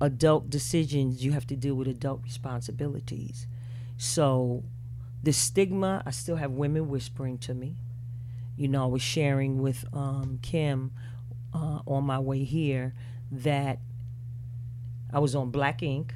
adult 0.00 0.50
decisions, 0.50 1.24
you 1.24 1.32
have 1.32 1.46
to 1.48 1.56
deal 1.56 1.74
with 1.74 1.88
adult 1.88 2.22
responsibilities. 2.22 3.46
So 3.96 4.64
the 5.22 5.32
stigma, 5.32 6.02
I 6.06 6.10
still 6.10 6.36
have 6.36 6.52
women 6.52 6.88
whispering 6.88 7.38
to 7.38 7.54
me. 7.54 7.76
You 8.56 8.68
know, 8.68 8.84
I 8.84 8.86
was 8.86 9.02
sharing 9.02 9.60
with 9.60 9.84
um, 9.92 10.38
Kim 10.42 10.92
uh, 11.54 11.80
on 11.86 12.04
my 12.04 12.18
way 12.18 12.44
here 12.44 12.94
that 13.30 13.78
I 15.12 15.18
was 15.18 15.34
on 15.34 15.50
Black 15.50 15.82
Ink. 15.82 16.14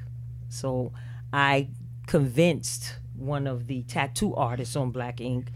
So 0.49 0.93
I 1.31 1.69
convinced 2.07 2.95
one 3.15 3.47
of 3.47 3.67
the 3.67 3.83
tattoo 3.83 4.35
artists 4.35 4.75
on 4.75 4.91
Black 4.91 5.19
Ink, 5.21 5.47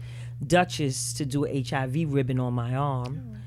Duchess, 0.44 1.12
to 1.14 1.24
do 1.24 1.44
HIV 1.44 2.12
ribbon 2.12 2.40
on 2.40 2.54
my 2.54 2.74
arm. 2.74 3.38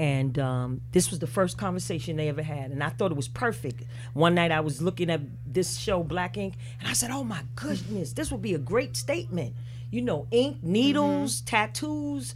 And 0.00 0.38
um, 0.38 0.80
this 0.92 1.10
was 1.10 1.18
the 1.18 1.26
first 1.26 1.58
conversation 1.58 2.16
they 2.16 2.30
ever 2.30 2.42
had. 2.42 2.70
And 2.70 2.82
I 2.82 2.88
thought 2.88 3.10
it 3.10 3.16
was 3.16 3.28
perfect. 3.28 3.84
One 4.14 4.34
night 4.34 4.50
I 4.50 4.60
was 4.60 4.80
looking 4.80 5.10
at 5.10 5.20
this 5.46 5.76
show, 5.76 6.02
Black 6.02 6.38
Ink, 6.38 6.54
and 6.78 6.88
I 6.88 6.94
said, 6.94 7.10
oh 7.10 7.22
my 7.22 7.42
goodness, 7.54 8.14
this 8.14 8.32
would 8.32 8.40
be 8.40 8.54
a 8.54 8.58
great 8.58 8.96
statement. 8.96 9.54
You 9.90 10.00
know, 10.00 10.26
ink, 10.30 10.62
needles, 10.62 11.36
mm-hmm. 11.36 11.44
tattoos. 11.44 12.34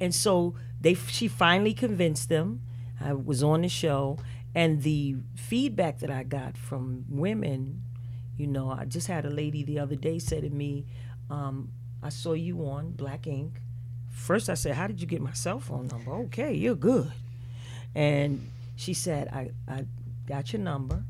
And 0.00 0.12
so 0.12 0.56
they, 0.80 0.94
she 0.94 1.28
finally 1.28 1.74
convinced 1.74 2.28
them. 2.28 2.62
I 3.00 3.12
was 3.12 3.40
on 3.42 3.62
the 3.62 3.68
show. 3.68 4.18
And 4.52 4.82
the 4.82 5.16
feedback 5.36 6.00
that 6.00 6.10
I 6.10 6.24
got 6.24 6.56
from 6.58 7.04
women 7.08 7.82
you 8.36 8.46
know, 8.46 8.70
I 8.70 8.84
just 8.84 9.06
had 9.06 9.24
a 9.24 9.30
lady 9.30 9.62
the 9.62 9.78
other 9.78 9.96
day 9.96 10.18
say 10.18 10.40
to 10.40 10.50
me, 10.50 10.86
um, 11.30 11.72
I 12.02 12.10
saw 12.10 12.34
you 12.34 12.60
on 12.66 12.90
Black 12.92 13.26
Ink. 13.26 13.60
First, 14.16 14.48
I 14.48 14.54
said, 14.54 14.74
How 14.74 14.86
did 14.86 15.00
you 15.00 15.06
get 15.06 15.20
my 15.20 15.32
cell 15.32 15.60
phone 15.60 15.86
number? 15.88 16.10
Okay, 16.10 16.54
you're 16.54 16.74
good. 16.74 17.12
And 17.94 18.50
she 18.74 18.92
said, 18.92 19.28
I, 19.28 19.50
I 19.68 19.84
got 20.26 20.52
your 20.52 20.62
number. 20.62 21.04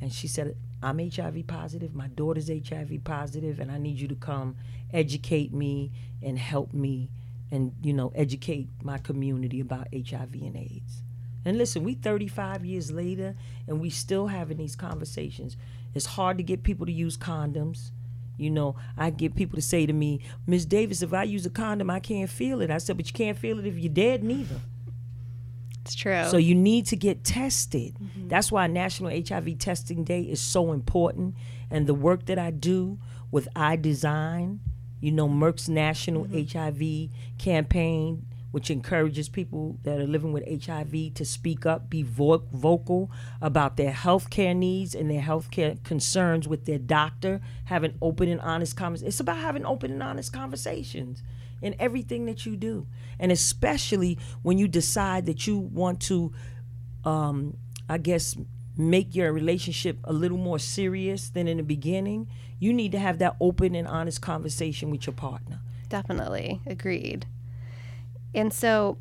And 0.00 0.12
she 0.12 0.26
said, 0.26 0.56
I'm 0.82 0.98
HIV 0.98 1.46
positive. 1.46 1.94
My 1.94 2.08
daughter's 2.08 2.48
HIV 2.48 3.04
positive, 3.04 3.60
and 3.60 3.70
I 3.70 3.78
need 3.78 4.00
you 4.00 4.08
to 4.08 4.14
come 4.14 4.56
educate 4.92 5.52
me 5.52 5.90
and 6.22 6.38
help 6.38 6.72
me 6.72 7.10
and, 7.50 7.72
you 7.82 7.92
know, 7.92 8.12
educate 8.14 8.68
my 8.82 8.98
community 8.98 9.60
about 9.60 9.88
HIV 9.92 10.34
and 10.34 10.56
AIDS. 10.56 11.02
And 11.44 11.58
listen, 11.58 11.84
we 11.84 11.94
35 11.94 12.64
years 12.64 12.90
later, 12.90 13.36
and 13.68 13.80
we 13.80 13.90
still 13.90 14.26
having 14.26 14.56
these 14.56 14.74
conversations. 14.74 15.56
It's 15.94 16.06
hard 16.06 16.38
to 16.38 16.42
get 16.42 16.64
people 16.64 16.86
to 16.86 16.92
use 16.92 17.16
condoms. 17.16 17.90
You 18.36 18.50
know, 18.50 18.76
I 18.96 19.10
get 19.10 19.34
people 19.34 19.56
to 19.56 19.62
say 19.62 19.86
to 19.86 19.92
me, 19.92 20.20
Miss 20.46 20.64
Davis, 20.64 21.02
if 21.02 21.12
I 21.14 21.22
use 21.22 21.46
a 21.46 21.50
condom, 21.50 21.90
I 21.90 22.00
can't 22.00 22.28
feel 22.28 22.60
it. 22.60 22.70
I 22.70 22.78
said, 22.78 22.96
but 22.96 23.06
you 23.06 23.12
can't 23.12 23.38
feel 23.38 23.58
it 23.58 23.66
if 23.66 23.78
you're 23.78 23.92
dead, 23.92 24.22
neither. 24.22 24.60
It's 25.86 25.94
true. 25.94 26.24
So 26.28 26.36
you 26.36 26.54
need 26.54 26.86
to 26.86 26.96
get 26.96 27.22
tested. 27.22 27.94
Mm-hmm. 27.94 28.28
That's 28.28 28.50
why 28.50 28.66
National 28.66 29.10
HIV 29.10 29.58
Testing 29.58 30.02
Day 30.02 30.22
is 30.22 30.40
so 30.40 30.72
important. 30.72 31.36
And 31.70 31.86
the 31.86 31.94
work 31.94 32.26
that 32.26 32.38
I 32.38 32.50
do 32.50 32.98
with 33.30 33.48
I 33.54 33.76
Design, 33.76 34.60
you 35.00 35.12
know, 35.12 35.28
Merck's 35.28 35.68
National 35.68 36.24
mm-hmm. 36.24 36.58
HIV 36.58 37.38
campaign, 37.38 38.26
which 38.50 38.70
encourages 38.70 39.28
people 39.28 39.78
that 39.82 40.00
are 40.00 40.06
living 40.06 40.32
with 40.32 40.64
HIV 40.64 41.14
to 41.14 41.24
speak 41.24 41.66
up, 41.66 41.90
be 41.90 42.02
vo- 42.02 42.44
vocal 42.52 43.10
about 43.40 43.76
their 43.76 43.92
health 43.92 44.30
care 44.30 44.54
needs 44.54 44.94
and 44.94 45.10
their 45.10 45.20
health 45.20 45.50
care 45.50 45.76
concerns 45.84 46.48
with 46.48 46.64
their 46.64 46.78
doctor, 46.78 47.40
having 47.64 47.94
open 48.00 48.28
and 48.28 48.40
honest 48.40 48.76
conversations. 48.76 49.08
It's 49.08 49.20
about 49.20 49.38
having 49.38 49.66
open 49.66 49.92
and 49.92 50.02
honest 50.02 50.32
conversations 50.32 51.22
in 51.60 51.74
everything 51.78 52.26
that 52.26 52.46
you 52.46 52.56
do. 52.56 52.86
And 53.18 53.32
especially 53.32 54.18
when 54.42 54.58
you 54.58 54.68
decide 54.68 55.26
that 55.26 55.46
you 55.46 55.58
want 55.58 56.00
to, 56.02 56.32
um, 57.04 57.56
I 57.88 57.98
guess, 57.98 58.36
make 58.76 59.14
your 59.14 59.32
relationship 59.32 59.98
a 60.04 60.12
little 60.12 60.38
more 60.38 60.58
serious 60.58 61.28
than 61.30 61.48
in 61.48 61.56
the 61.56 61.62
beginning, 61.62 62.28
you 62.58 62.72
need 62.72 62.92
to 62.92 62.98
have 62.98 63.18
that 63.18 63.36
open 63.40 63.74
and 63.74 63.88
honest 63.88 64.20
conversation 64.20 64.90
with 64.90 65.06
your 65.06 65.14
partner. 65.14 65.60
Definitely. 65.88 66.60
Agreed. 66.66 67.26
And 68.36 68.52
so, 68.52 68.98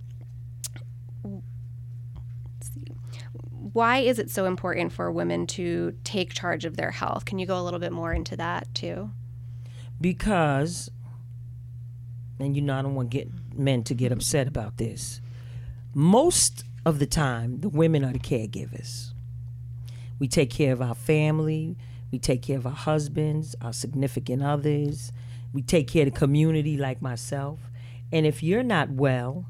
why 3.73 3.97
is 3.97 4.17
it 4.17 4.31
so 4.31 4.45
important 4.45 4.93
for 4.93 5.11
women 5.11 5.45
to 5.47 5.93
take 6.05 6.33
charge 6.33 6.63
of 6.63 6.77
their 6.77 6.91
health? 6.91 7.25
Can 7.25 7.37
you 7.37 7.45
go 7.45 7.59
a 7.59 7.63
little 7.63 7.81
bit 7.81 7.91
more 7.91 8.13
into 8.13 8.37
that 8.37 8.73
too? 8.73 9.11
Because, 9.99 10.89
and 12.39 12.55
you 12.55 12.61
know, 12.61 12.79
I 12.79 12.81
don't 12.81 12.95
want 12.95 13.09
get 13.09 13.29
men 13.53 13.83
to 13.83 13.93
get 13.93 14.13
upset 14.13 14.47
about 14.47 14.77
this. 14.77 15.19
Most 15.93 16.63
of 16.85 16.99
the 16.99 17.05
time, 17.05 17.59
the 17.59 17.69
women 17.69 18.05
are 18.05 18.13
the 18.13 18.19
caregivers. 18.19 19.11
We 20.17 20.29
take 20.29 20.49
care 20.49 20.71
of 20.71 20.81
our 20.81 20.95
family, 20.95 21.75
we 22.09 22.19
take 22.19 22.41
care 22.41 22.57
of 22.57 22.65
our 22.65 22.71
husbands, 22.71 23.53
our 23.59 23.73
significant 23.73 24.43
others, 24.43 25.11
we 25.51 25.61
take 25.61 25.89
care 25.89 26.07
of 26.07 26.13
the 26.13 26.17
community, 26.17 26.77
like 26.77 27.01
myself. 27.01 27.59
And 28.11 28.25
if 28.25 28.43
you're 28.43 28.63
not 28.63 28.89
well, 28.89 29.45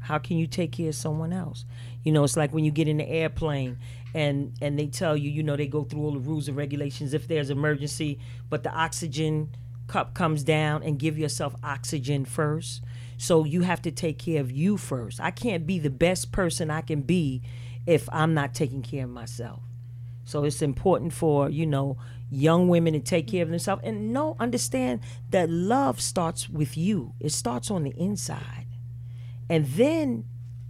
how 0.00 0.18
can 0.18 0.38
you 0.38 0.46
take 0.46 0.72
care 0.72 0.88
of 0.88 0.94
someone 0.94 1.32
else? 1.32 1.64
You 2.04 2.12
know, 2.12 2.22
it's 2.22 2.36
like 2.36 2.52
when 2.52 2.64
you 2.64 2.70
get 2.70 2.88
in 2.88 2.98
the 2.98 3.08
airplane 3.08 3.78
and 4.14 4.52
and 4.62 4.78
they 4.78 4.86
tell 4.86 5.16
you, 5.16 5.30
you 5.30 5.42
know, 5.42 5.56
they 5.56 5.66
go 5.66 5.84
through 5.84 6.02
all 6.02 6.12
the 6.12 6.20
rules 6.20 6.48
and 6.48 6.56
regulations 6.56 7.12
if 7.12 7.26
there's 7.26 7.50
emergency, 7.50 8.18
but 8.48 8.62
the 8.62 8.72
oxygen 8.72 9.50
cup 9.88 10.14
comes 10.14 10.42
down 10.42 10.82
and 10.82 10.98
give 10.98 11.18
yourself 11.18 11.54
oxygen 11.62 12.24
first. 12.24 12.82
So 13.18 13.44
you 13.44 13.62
have 13.62 13.82
to 13.82 13.90
take 13.90 14.18
care 14.18 14.40
of 14.40 14.50
you 14.50 14.76
first. 14.76 15.20
I 15.20 15.30
can't 15.30 15.66
be 15.66 15.78
the 15.78 15.90
best 15.90 16.32
person 16.32 16.70
I 16.70 16.82
can 16.82 17.02
be 17.02 17.42
if 17.86 18.08
I'm 18.12 18.34
not 18.34 18.54
taking 18.54 18.82
care 18.82 19.04
of 19.04 19.10
myself. 19.10 19.62
So 20.24 20.44
it's 20.44 20.60
important 20.60 21.12
for, 21.12 21.48
you 21.48 21.66
know, 21.66 21.96
young 22.30 22.68
women 22.68 22.92
to 22.92 23.00
take 23.00 23.28
care 23.28 23.42
of 23.42 23.50
themselves. 23.50 23.82
And 23.84 24.12
no 24.12 24.36
understand 24.40 25.00
that 25.30 25.50
love 25.50 26.00
starts 26.00 26.48
with 26.48 26.76
you. 26.76 27.14
It 27.20 27.32
starts 27.32 27.70
on 27.70 27.84
the 27.84 27.94
inside. 27.96 28.66
And 29.48 29.66
then 29.66 30.24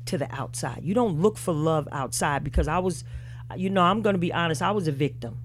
to 0.06 0.18
the 0.18 0.32
outside. 0.34 0.80
You 0.82 0.94
don't 0.94 1.20
look 1.20 1.36
for 1.36 1.52
love 1.52 1.88
outside 1.92 2.42
because 2.42 2.68
i 2.68 2.78
was 2.78 3.04
you 3.56 3.68
know 3.70 3.82
i'm 3.82 4.02
going 4.02 4.14
to 4.14 4.18
be 4.18 4.32
honest 4.32 4.62
i 4.62 4.70
was 4.70 4.88
a 4.88 4.92
victim. 4.92 5.38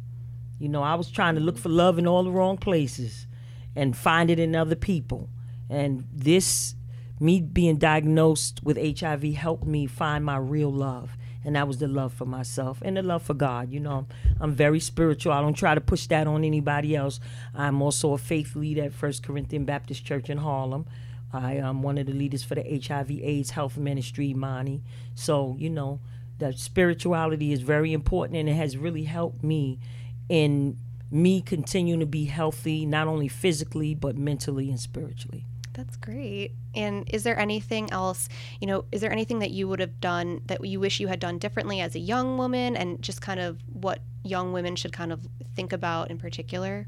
You 0.59 0.69
know 0.69 0.83
i 0.83 0.95
was 0.95 1.11
trying 1.11 1.35
to 1.35 1.41
look 1.41 1.57
for 1.57 1.69
love 1.69 1.97
in 1.97 2.07
all 2.07 2.23
the 2.23 2.31
wrong 2.31 2.57
places 2.57 3.27
and 3.75 3.95
find 3.95 4.29
it 4.29 4.39
in 4.39 4.55
other 4.55 4.75
people. 4.75 5.29
And 5.69 6.07
this 6.13 6.75
me 7.19 7.41
being 7.41 7.77
diagnosed 7.77 8.61
with 8.63 8.77
hiv 8.99 9.23
helped 9.23 9.65
me 9.65 9.87
find 9.87 10.25
my 10.25 10.37
real 10.37 10.71
love 10.71 11.15
and 11.43 11.55
that 11.55 11.67
was 11.67 11.79
the 11.79 11.87
love 11.87 12.13
for 12.13 12.25
myself 12.25 12.81
and 12.83 12.97
the 12.97 13.03
love 13.03 13.23
for 13.23 13.33
God. 13.33 13.71
You 13.71 13.79
know, 13.79 14.07
I'm 14.39 14.53
very 14.53 14.79
spiritual. 14.79 15.31
I 15.33 15.41
don't 15.41 15.53
try 15.53 15.75
to 15.75 15.81
push 15.81 16.07
that 16.07 16.27
on 16.27 16.43
anybody 16.43 16.95
else. 16.95 17.19
I'm 17.55 17.81
also 17.81 18.13
a 18.13 18.17
faith 18.17 18.55
leader 18.55 18.83
at 18.83 18.93
First 18.93 19.23
Corinthian 19.23 19.65
Baptist 19.65 20.05
Church 20.05 20.29
in 20.29 20.37
Harlem. 20.39 20.85
I 21.33 21.53
am 21.53 21.81
one 21.81 21.97
of 21.97 22.07
the 22.07 22.13
leaders 22.13 22.43
for 22.43 22.55
the 22.55 22.63
HIV/AIDS 22.63 23.51
Health 23.51 23.77
Ministry, 23.77 24.29
Imani. 24.31 24.81
So 25.15 25.55
you 25.57 25.69
know, 25.69 25.99
that 26.39 26.59
spirituality 26.59 27.53
is 27.53 27.61
very 27.61 27.93
important, 27.93 28.37
and 28.37 28.49
it 28.49 28.55
has 28.55 28.77
really 28.77 29.03
helped 29.03 29.43
me 29.43 29.79
in 30.27 30.77
me 31.09 31.41
continuing 31.41 31.99
to 31.99 32.05
be 32.05 32.25
healthy, 32.25 32.85
not 32.85 33.07
only 33.07 33.27
physically 33.27 33.93
but 33.93 34.17
mentally 34.17 34.69
and 34.69 34.79
spiritually. 34.79 35.45
That's 35.73 35.95
great. 35.95 36.51
And 36.75 37.09
is 37.13 37.23
there 37.23 37.39
anything 37.39 37.91
else, 37.91 38.27
you 38.59 38.67
know, 38.67 38.85
is 38.91 39.01
there 39.01 39.11
anything 39.11 39.39
that 39.39 39.51
you 39.51 39.67
would 39.67 39.79
have 39.79 40.01
done 40.01 40.41
that 40.47 40.65
you 40.65 40.79
wish 40.79 40.99
you 40.99 41.07
had 41.07 41.19
done 41.19 41.37
differently 41.37 41.79
as 41.79 41.95
a 41.95 41.99
young 41.99 42.37
woman 42.37 42.75
and 42.75 43.01
just 43.01 43.21
kind 43.21 43.39
of 43.39 43.59
what 43.71 43.99
young 44.23 44.51
women 44.51 44.75
should 44.75 44.91
kind 44.91 45.13
of 45.13 45.27
think 45.55 45.71
about 45.71 46.11
in 46.11 46.17
particular? 46.17 46.87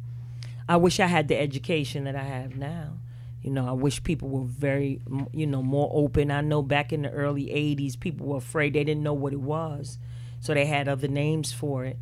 I 0.67 0.77
wish 0.77 0.99
I 0.99 1.07
had 1.07 1.27
the 1.27 1.39
education 1.39 2.03
that 2.05 2.15
I 2.15 2.23
have 2.23 2.55
now. 2.55 2.99
You 3.41 3.51
know, 3.51 3.67
I 3.67 3.73
wish 3.73 4.03
people 4.03 4.29
were 4.29 4.45
very, 4.45 5.01
you 5.33 5.47
know, 5.47 5.61
more 5.61 5.89
open. 5.93 6.31
I 6.31 6.41
know 6.41 6.61
back 6.61 6.93
in 6.93 7.01
the 7.01 7.11
early 7.11 7.47
80s, 7.47 7.99
people 7.99 8.27
were 8.27 8.37
afraid 8.37 8.73
they 8.73 8.85
didn't 8.85 9.03
know 9.03 9.13
what 9.13 9.33
it 9.33 9.41
was. 9.41 9.97
So 10.39 10.53
they 10.53 10.65
had 10.65 10.87
other 10.87 11.07
names 11.07 11.53
for 11.53 11.85
it 11.85 11.97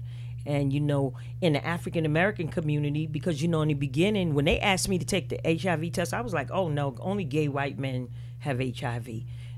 and 0.46 0.74
you 0.74 0.80
know 0.80 1.14
in 1.42 1.54
the 1.54 1.66
african 1.66 2.06
american 2.06 2.48
community 2.48 3.08
because 3.08 3.42
you 3.42 3.48
know 3.48 3.62
in 3.62 3.68
the 3.68 3.74
beginning 3.74 4.34
when 4.34 4.46
they 4.46 4.60
asked 4.60 4.90
me 4.90 4.98
to 4.98 5.06
take 5.06 5.30
the 5.30 5.58
hiv 5.58 5.92
test 5.92 6.14
i 6.14 6.22
was 6.22 6.34
like 6.34 6.50
oh 6.52 6.68
no 6.68 6.96
only 7.00 7.24
gay 7.24 7.48
white 7.48 7.78
men 7.78 8.10
have 8.40 8.60
hiv 8.60 9.08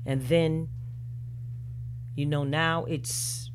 and 0.06 0.22
then 0.28 0.68
you 2.14 2.26
know 2.26 2.44
now 2.44 2.84
it's 2.84 3.50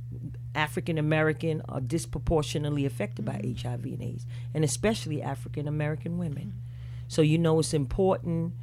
african 0.56 0.98
american 0.98 1.62
are 1.70 1.82
disproportionately 1.82 2.86
affected 2.86 3.24
by 3.24 3.34
mm-hmm. 3.34 3.68
hiv 3.68 3.86
and 3.86 4.02
aids 4.02 4.26
and 4.54 4.64
especially 4.64 5.22
african 5.22 5.68
american 5.68 6.18
women 6.18 6.48
mm-hmm. 6.48 7.08
so 7.08 7.22
you 7.22 7.38
know 7.38 7.60
it's 7.60 7.74
important 7.74 8.54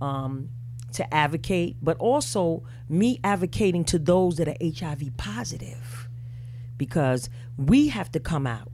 um, 0.00 0.50
to 0.92 1.14
advocate 1.14 1.76
but 1.82 1.96
also 1.98 2.62
me 2.88 3.18
advocating 3.24 3.84
to 3.84 3.98
those 3.98 4.36
that 4.36 4.48
are 4.48 4.56
hiv 4.60 5.16
positive 5.16 6.03
because 6.76 7.28
we 7.56 7.88
have 7.88 8.10
to 8.12 8.20
come 8.20 8.46
out. 8.46 8.70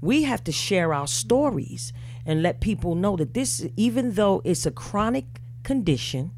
We 0.00 0.24
have 0.24 0.44
to 0.44 0.52
share 0.52 0.92
our 0.92 1.06
stories 1.06 1.92
and 2.26 2.42
let 2.42 2.60
people 2.60 2.94
know 2.94 3.16
that 3.16 3.34
this, 3.34 3.66
even 3.76 4.12
though 4.12 4.42
it's 4.44 4.66
a 4.66 4.70
chronic 4.70 5.40
condition, 5.62 6.32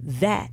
that 0.00 0.50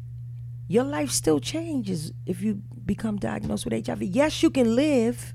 your 0.68 0.84
life 0.84 1.12
still 1.12 1.40
changes 1.40 2.14
if 2.26 2.42
you 2.42 2.62
become 2.86 3.18
diagnosed 3.18 3.66
with 3.66 3.86
HIV. 3.86 4.04
Yes, 4.04 4.42
you 4.42 4.50
can 4.50 4.76
live, 4.76 5.34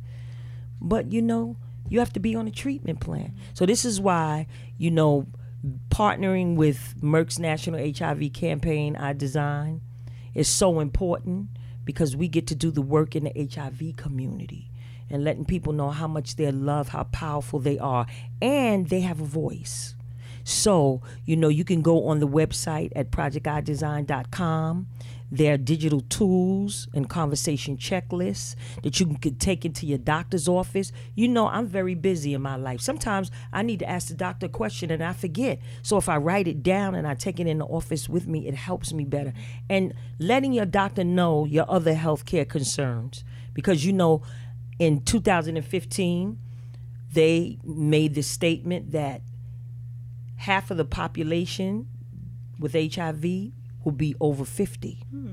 but 0.80 1.12
you 1.12 1.22
know, 1.22 1.56
you 1.88 1.98
have 1.98 2.12
to 2.14 2.20
be 2.20 2.34
on 2.34 2.46
a 2.46 2.50
treatment 2.50 3.00
plan. 3.00 3.34
So 3.54 3.66
this 3.66 3.84
is 3.84 4.00
why, 4.00 4.46
you 4.76 4.90
know, 4.90 5.26
partnering 5.90 6.56
with 6.56 6.94
Merck's 7.00 7.38
National 7.38 7.80
HIV 7.80 8.32
campaign 8.32 8.96
I 8.96 9.12
design 9.12 9.80
is 10.34 10.48
so 10.48 10.80
important 10.80 11.48
because 11.88 12.14
we 12.14 12.28
get 12.28 12.46
to 12.46 12.54
do 12.54 12.70
the 12.70 12.82
work 12.82 13.16
in 13.16 13.24
the 13.24 13.48
HIV 13.50 13.96
community 13.96 14.70
and 15.08 15.24
letting 15.24 15.46
people 15.46 15.72
know 15.72 15.88
how 15.88 16.06
much 16.06 16.36
they 16.36 16.52
love, 16.52 16.90
how 16.90 17.04
powerful 17.04 17.60
they 17.60 17.78
are, 17.78 18.04
and 18.42 18.90
they 18.90 19.00
have 19.00 19.22
a 19.22 19.24
voice. 19.24 19.94
So, 20.44 21.00
you 21.24 21.34
know, 21.34 21.48
you 21.48 21.64
can 21.64 21.80
go 21.80 22.08
on 22.08 22.20
the 22.20 22.28
website 22.28 22.92
at 22.94 23.10
projectidesign.com. 23.10 24.86
There 25.30 25.52
are 25.54 25.58
digital 25.58 26.00
tools 26.00 26.88
and 26.94 27.08
conversation 27.08 27.76
checklists 27.76 28.54
that 28.82 28.98
you 28.98 29.06
can 29.20 29.34
take 29.36 29.64
into 29.64 29.86
your 29.86 29.98
doctor's 29.98 30.48
office. 30.48 30.90
You 31.14 31.28
know, 31.28 31.48
I'm 31.48 31.66
very 31.66 31.94
busy 31.94 32.32
in 32.32 32.40
my 32.40 32.56
life. 32.56 32.80
Sometimes 32.80 33.30
I 33.52 33.62
need 33.62 33.80
to 33.80 33.88
ask 33.88 34.08
the 34.08 34.14
doctor 34.14 34.46
a 34.46 34.48
question 34.48 34.90
and 34.90 35.02
I 35.02 35.12
forget. 35.12 35.58
So 35.82 35.98
if 35.98 36.08
I 36.08 36.16
write 36.16 36.48
it 36.48 36.62
down 36.62 36.94
and 36.94 37.06
I 37.06 37.14
take 37.14 37.38
it 37.40 37.46
in 37.46 37.58
the 37.58 37.66
office 37.66 38.08
with 38.08 38.26
me, 38.26 38.48
it 38.48 38.54
helps 38.54 38.92
me 38.92 39.04
better. 39.04 39.34
And 39.68 39.92
letting 40.18 40.52
your 40.54 40.66
doctor 40.66 41.04
know 41.04 41.44
your 41.44 41.70
other 41.70 41.94
healthcare 41.94 42.48
concerns. 42.48 43.22
Because, 43.52 43.84
you 43.84 43.92
know, 43.92 44.22
in 44.78 45.02
2015, 45.02 46.38
they 47.12 47.58
made 47.64 48.14
the 48.14 48.22
statement 48.22 48.92
that 48.92 49.22
half 50.36 50.70
of 50.70 50.76
the 50.76 50.84
population 50.84 51.88
with 52.58 52.72
HIV 52.72 53.52
will 53.88 53.96
be 53.96 54.14
over 54.20 54.44
50. 54.44 55.02
Hmm. 55.10 55.32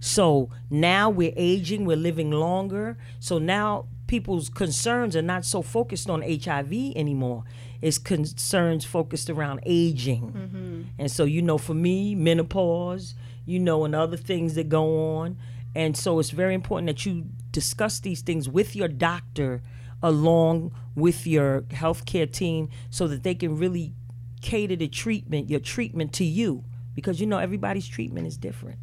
So 0.00 0.50
now 0.68 1.08
we're 1.08 1.32
aging, 1.34 1.86
we're 1.86 1.96
living 1.96 2.30
longer. 2.30 2.98
So 3.18 3.38
now 3.38 3.86
people's 4.06 4.50
concerns 4.50 5.16
are 5.16 5.22
not 5.22 5.46
so 5.46 5.62
focused 5.62 6.10
on 6.10 6.20
HIV 6.22 6.72
anymore. 6.94 7.44
It's 7.80 7.96
concerns 7.96 8.84
focused 8.84 9.30
around 9.30 9.60
aging. 9.64 10.32
Mm-hmm. 10.32 10.82
And 10.98 11.10
so, 11.10 11.24
you 11.24 11.40
know, 11.40 11.56
for 11.56 11.72
me, 11.72 12.14
menopause, 12.14 13.14
you 13.46 13.58
know, 13.58 13.86
and 13.86 13.94
other 13.94 14.18
things 14.18 14.54
that 14.56 14.68
go 14.68 15.16
on. 15.16 15.38
And 15.74 15.96
so 15.96 16.18
it's 16.18 16.30
very 16.30 16.54
important 16.54 16.86
that 16.88 17.06
you 17.06 17.26
discuss 17.50 17.98
these 18.00 18.20
things 18.20 18.48
with 18.48 18.76
your 18.76 18.88
doctor 18.88 19.62
along 20.02 20.72
with 20.94 21.26
your 21.26 21.62
healthcare 21.62 22.30
team 22.30 22.68
so 22.90 23.08
that 23.08 23.22
they 23.22 23.34
can 23.34 23.56
really 23.56 23.94
cater 24.42 24.76
the 24.76 24.88
treatment, 24.88 25.48
your 25.48 25.60
treatment 25.60 26.12
to 26.12 26.24
you, 26.24 26.64
because 26.96 27.20
you 27.20 27.26
know 27.26 27.38
everybody's 27.38 27.86
treatment 27.86 28.26
is 28.26 28.36
different. 28.36 28.80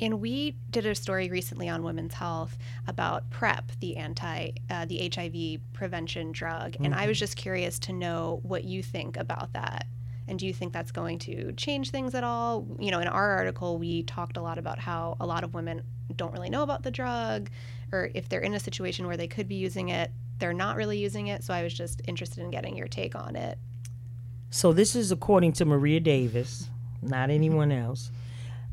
And 0.00 0.20
we 0.20 0.56
did 0.70 0.86
a 0.86 0.94
story 0.94 1.28
recently 1.28 1.68
on 1.68 1.82
women's 1.82 2.14
health 2.14 2.56
about 2.86 3.28
PrEP, 3.30 3.72
the 3.80 3.96
anti, 3.98 4.52
uh, 4.70 4.86
the 4.86 5.10
HIV 5.14 5.60
prevention 5.74 6.32
drug, 6.32 6.72
mm-hmm. 6.72 6.86
and 6.86 6.94
I 6.94 7.06
was 7.06 7.18
mm-hmm. 7.18 7.24
just 7.24 7.36
curious 7.36 7.78
to 7.80 7.92
know 7.92 8.40
what 8.42 8.64
you 8.64 8.82
think 8.82 9.16
about 9.18 9.52
that. 9.52 9.86
And 10.26 10.38
do 10.38 10.46
you 10.46 10.54
think 10.54 10.72
that's 10.72 10.92
going 10.92 11.18
to 11.20 11.52
change 11.52 11.90
things 11.90 12.14
at 12.14 12.24
all? 12.24 12.66
You 12.78 12.90
know, 12.90 13.00
in 13.00 13.08
our 13.08 13.32
article, 13.32 13.76
we 13.76 14.04
talked 14.04 14.36
a 14.36 14.40
lot 14.40 14.56
about 14.56 14.78
how 14.78 15.16
a 15.20 15.26
lot 15.26 15.44
of 15.44 15.52
women 15.52 15.82
don't 16.16 16.32
really 16.32 16.50
know 16.50 16.62
about 16.62 16.82
the 16.82 16.90
drug, 16.90 17.50
or 17.92 18.10
if 18.14 18.28
they're 18.28 18.40
in 18.40 18.54
a 18.54 18.60
situation 18.60 19.06
where 19.06 19.16
they 19.16 19.28
could 19.28 19.46
be 19.46 19.56
using 19.56 19.90
it, 19.90 20.10
they're 20.38 20.52
not 20.52 20.76
really 20.76 20.98
using 20.98 21.26
it. 21.28 21.44
So 21.44 21.52
I 21.54 21.62
was 21.62 21.74
just 21.74 22.02
interested 22.08 22.42
in 22.42 22.50
getting 22.50 22.76
your 22.76 22.88
take 22.88 23.14
on 23.14 23.36
it. 23.36 23.58
So 24.50 24.72
this 24.72 24.94
is 24.94 25.12
according 25.12 25.52
to 25.54 25.64
Maria 25.64 26.00
Davis, 26.00 26.68
not 27.02 27.30
anyone 27.30 27.72
else. 27.72 28.10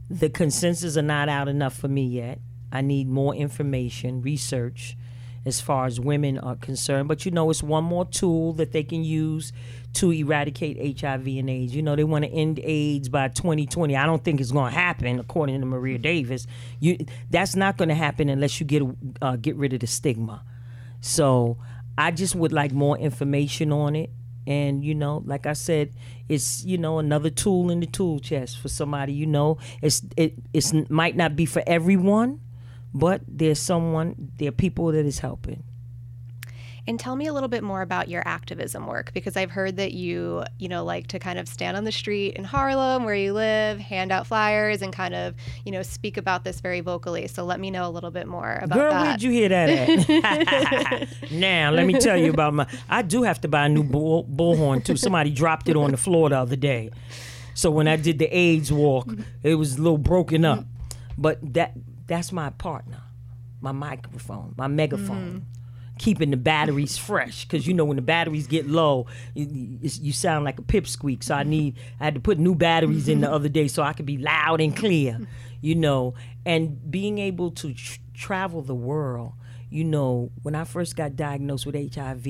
The 0.09 0.29
consensus 0.29 0.97
are 0.97 1.03
not 1.03 1.29
out 1.29 1.47
enough 1.47 1.75
for 1.75 1.87
me 1.87 2.05
yet. 2.05 2.39
I 2.71 2.81
need 2.81 3.07
more 3.07 3.33
information, 3.35 4.21
research 4.21 4.95
as 5.45 5.61
far 5.61 5.85
as 5.85 5.99
women 5.99 6.37
are 6.37 6.55
concerned. 6.55 7.07
But 7.07 7.25
you 7.25 7.31
know, 7.31 7.49
it's 7.49 7.63
one 7.63 7.83
more 7.83 8.05
tool 8.05 8.53
that 8.53 8.71
they 8.71 8.83
can 8.83 9.03
use 9.03 9.51
to 9.93 10.11
eradicate 10.11 11.01
HIV 11.01 11.27
and 11.27 11.49
AIDS. 11.49 11.75
You 11.75 11.81
know, 11.81 11.95
they 11.95 12.03
want 12.03 12.25
to 12.25 12.31
end 12.31 12.59
AIDS 12.63 13.09
by 13.09 13.29
2020. 13.29 13.95
I 13.95 14.05
don't 14.05 14.23
think 14.23 14.39
it's 14.41 14.51
going 14.51 14.71
to 14.71 14.77
happen, 14.77 15.19
according 15.19 15.59
to 15.59 15.65
Maria 15.65 15.97
Davis. 15.97 16.45
You, 16.79 16.97
that's 17.29 17.55
not 17.55 17.77
going 17.77 17.89
to 17.89 17.95
happen 17.95 18.29
unless 18.29 18.59
you 18.59 18.65
get 18.65 18.83
uh, 19.21 19.35
get 19.37 19.55
rid 19.55 19.73
of 19.73 19.79
the 19.79 19.87
stigma. 19.87 20.43
So 21.01 21.57
I 21.97 22.11
just 22.11 22.35
would 22.35 22.53
like 22.53 22.71
more 22.71 22.97
information 22.97 23.71
on 23.71 23.95
it 23.95 24.11
and 24.49 24.83
you 24.83 24.95
know 24.95 25.21
like 25.25 25.45
i 25.45 25.53
said 25.53 25.93
it's 26.27 26.65
you 26.65 26.77
know 26.77 26.99
another 26.99 27.29
tool 27.29 27.69
in 27.69 27.79
the 27.79 27.85
tool 27.85 28.19
chest 28.19 28.59
for 28.59 28.67
somebody 28.67 29.13
you 29.13 29.25
know. 29.25 29.57
It's 29.81 30.01
it 30.17 30.33
it's 30.53 30.73
might 30.89 31.15
not 31.15 31.35
be 31.35 31.45
for 31.45 31.63
everyone 31.65 32.41
but 32.93 33.21
there's 33.27 33.59
someone 33.59 34.31
there 34.37 34.49
are 34.49 34.51
people 34.51 34.91
that 34.91 35.05
is 35.05 35.19
helping 35.19 35.63
and 36.89 36.99
tell 36.99 37.15
me 37.15 37.27
a 37.27 37.33
little 37.33 37.47
bit 37.47 37.63
more 37.63 37.83
about 37.83 38.09
your 38.09 38.27
activism 38.27 38.87
work 38.87 39.13
because 39.13 39.37
I've 39.37 39.51
heard 39.51 39.77
that 39.77 39.93
you, 39.93 40.43
you 40.57 40.67
know, 40.67 40.83
like 40.83 41.05
to 41.09 41.19
kind 41.19 41.37
of 41.37 41.47
stand 41.47 41.77
on 41.77 41.83
the 41.83 41.91
street 41.91 42.33
in 42.33 42.43
Harlem 42.43 43.03
where 43.03 43.13
you 43.13 43.31
live, 43.31 43.77
hand 43.77 44.11
out 44.11 44.25
flyers 44.25 44.81
and 44.81 44.91
kind 44.91 45.13
of, 45.13 45.35
you 45.63 45.71
know, 45.71 45.83
speak 45.83 46.17
about 46.17 46.43
this 46.43 46.61
very 46.61 46.81
vocally. 46.81 47.27
So 47.27 47.45
let 47.45 47.59
me 47.59 47.69
know 47.69 47.87
a 47.87 47.91
little 47.91 48.09
bit 48.09 48.25
more 48.25 48.59
about 48.63 48.75
Girl, 48.75 48.89
that. 48.89 49.03
where'd 49.03 49.21
you 49.21 49.29
hear 49.29 49.49
that 49.49 49.69
at? 49.69 51.07
now, 51.31 51.69
let 51.69 51.85
me 51.85 51.93
tell 51.93 52.17
you 52.17 52.31
about 52.31 52.55
my 52.55 52.65
I 52.89 53.03
do 53.03 53.21
have 53.21 53.39
to 53.41 53.47
buy 53.47 53.67
a 53.67 53.69
new 53.69 53.83
bull, 53.83 54.23
bullhorn 54.23 54.83
too. 54.83 54.97
Somebody 54.97 55.29
dropped 55.29 55.69
it 55.69 55.75
on 55.75 55.91
the 55.91 55.97
floor 55.97 56.29
the 56.29 56.39
other 56.39 56.55
day. 56.55 56.89
So 57.53 57.69
when 57.69 57.87
I 57.87 57.97
did 57.97 58.17
the 58.17 58.35
AIDS 58.35 58.73
walk, 58.73 59.13
it 59.43 59.53
was 59.53 59.77
a 59.77 59.81
little 59.81 59.99
broken 59.99 60.43
up. 60.43 60.65
But 61.19 61.37
that 61.53 61.73
that's 62.07 62.31
my 62.31 62.49
partner, 62.49 63.03
my 63.61 63.73
microphone, 63.73 64.55
my 64.57 64.65
megaphone. 64.65 65.45
Mm 65.45 65.58
keeping 65.99 66.31
the 66.31 66.37
batteries 66.37 66.97
fresh 67.09 67.45
because 67.45 67.67
you 67.67 67.73
know 67.75 67.85
when 67.85 67.97
the 67.97 68.01
batteries 68.01 68.47
get 68.47 68.67
low 68.67 69.05
you, 69.35 69.77
you, 69.81 70.11
sound 70.11 70.45
like 70.45 70.57
a 70.57 70.63
pipsqueak. 70.63 71.23
So 71.23 71.35
i 71.35 71.43
need 71.43 71.77
i 71.99 72.05
had 72.05 72.15
to 72.15 72.19
put 72.19 72.39
new 72.39 72.55
batteries 72.55 73.07
in 73.07 73.21
the 73.21 73.27
mm-hmm. 73.27 73.35
other 73.35 73.49
day 73.49 73.67
so 73.67 73.83
i 73.83 73.93
could 73.93 74.07
be 74.07 74.17
loud 74.17 74.61
and 74.61 74.75
clear 74.75 75.19
you 75.61 75.75
know? 75.75 76.13
And 76.45 76.89
being 76.89 77.19
able 77.19 77.51
to 77.51 77.73
tr- 77.73 77.99
travel 78.13 78.61
the 78.61 78.73
world 78.73 79.33
you 79.69 79.83
know 79.83 80.31
when 80.41 80.55
i 80.55 80.63
first 80.63 80.95
got 80.95 81.15
diagnosed 81.15 81.65
with 81.65 81.75
hiv 81.93 82.25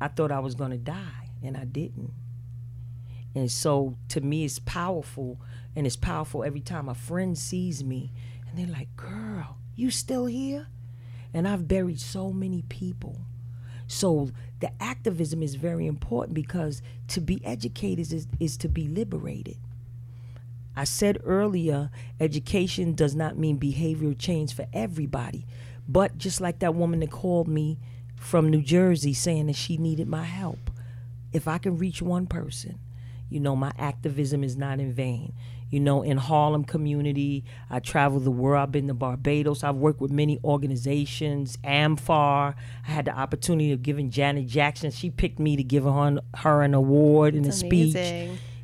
i 0.00 0.08
thought 0.08 0.32
i 0.32 0.38
was 0.38 0.54
going 0.54 0.70
to 0.70 0.78
die 0.78 1.28
and 1.44 1.56
i 1.56 1.64
didn't. 1.64 2.12
And 3.34 3.50
so 3.50 3.96
to 4.08 4.20
me 4.20 4.44
it's 4.44 4.58
powerful 4.58 5.40
and 5.74 5.86
it's 5.86 5.96
powerful 5.96 6.44
every 6.44 6.60
time 6.60 6.88
a 6.88 6.94
friend 6.94 7.36
sees 7.36 7.82
me 7.82 8.12
and 8.48 8.58
they're 8.58 8.74
like 8.74 8.94
girl 8.96 9.56
you 9.74 9.90
still 9.90 10.26
here 10.26 10.68
and 11.34 11.48
I've 11.48 11.68
buried 11.68 12.00
so 12.00 12.32
many 12.32 12.62
people. 12.62 13.16
So 13.86 14.30
the 14.60 14.70
activism 14.82 15.42
is 15.42 15.54
very 15.54 15.86
important 15.86 16.34
because 16.34 16.82
to 17.08 17.20
be 17.20 17.44
educated 17.44 18.12
is, 18.12 18.26
is 18.40 18.56
to 18.58 18.68
be 18.68 18.88
liberated. 18.88 19.56
I 20.74 20.84
said 20.84 21.20
earlier, 21.24 21.90
education 22.18 22.94
does 22.94 23.14
not 23.14 23.36
mean 23.36 23.58
behavioral 23.58 24.18
change 24.18 24.54
for 24.54 24.66
everybody. 24.72 25.46
But 25.86 26.16
just 26.16 26.40
like 26.40 26.60
that 26.60 26.74
woman 26.74 27.00
that 27.00 27.10
called 27.10 27.48
me 27.48 27.78
from 28.16 28.48
New 28.48 28.62
Jersey 28.62 29.12
saying 29.12 29.46
that 29.48 29.56
she 29.56 29.76
needed 29.76 30.08
my 30.08 30.24
help, 30.24 30.70
if 31.32 31.48
I 31.48 31.58
can 31.58 31.76
reach 31.76 32.00
one 32.00 32.26
person, 32.26 32.78
you 33.28 33.40
know, 33.40 33.56
my 33.56 33.72
activism 33.78 34.44
is 34.44 34.56
not 34.56 34.80
in 34.80 34.92
vain 34.92 35.32
you 35.72 35.80
know, 35.80 36.02
in 36.02 36.18
Harlem 36.18 36.64
community. 36.64 37.44
I 37.70 37.80
travel 37.80 38.20
the 38.20 38.30
world. 38.30 38.62
I've 38.62 38.72
been 38.72 38.88
to 38.88 38.94
Barbados. 38.94 39.64
I've 39.64 39.76
worked 39.76 40.02
with 40.02 40.10
many 40.10 40.38
organizations, 40.44 41.56
AMFAR. 41.64 42.54
I 42.86 42.90
had 42.90 43.06
the 43.06 43.18
opportunity 43.18 43.72
of 43.72 43.82
giving 43.82 44.10
Janet 44.10 44.46
Jackson. 44.46 44.90
She 44.90 45.08
picked 45.08 45.38
me 45.38 45.56
to 45.56 45.64
give 45.64 45.84
her, 45.84 46.18
her 46.34 46.62
an 46.62 46.74
award 46.74 47.34
and 47.34 47.46
a 47.46 47.52
speech. 47.52 47.96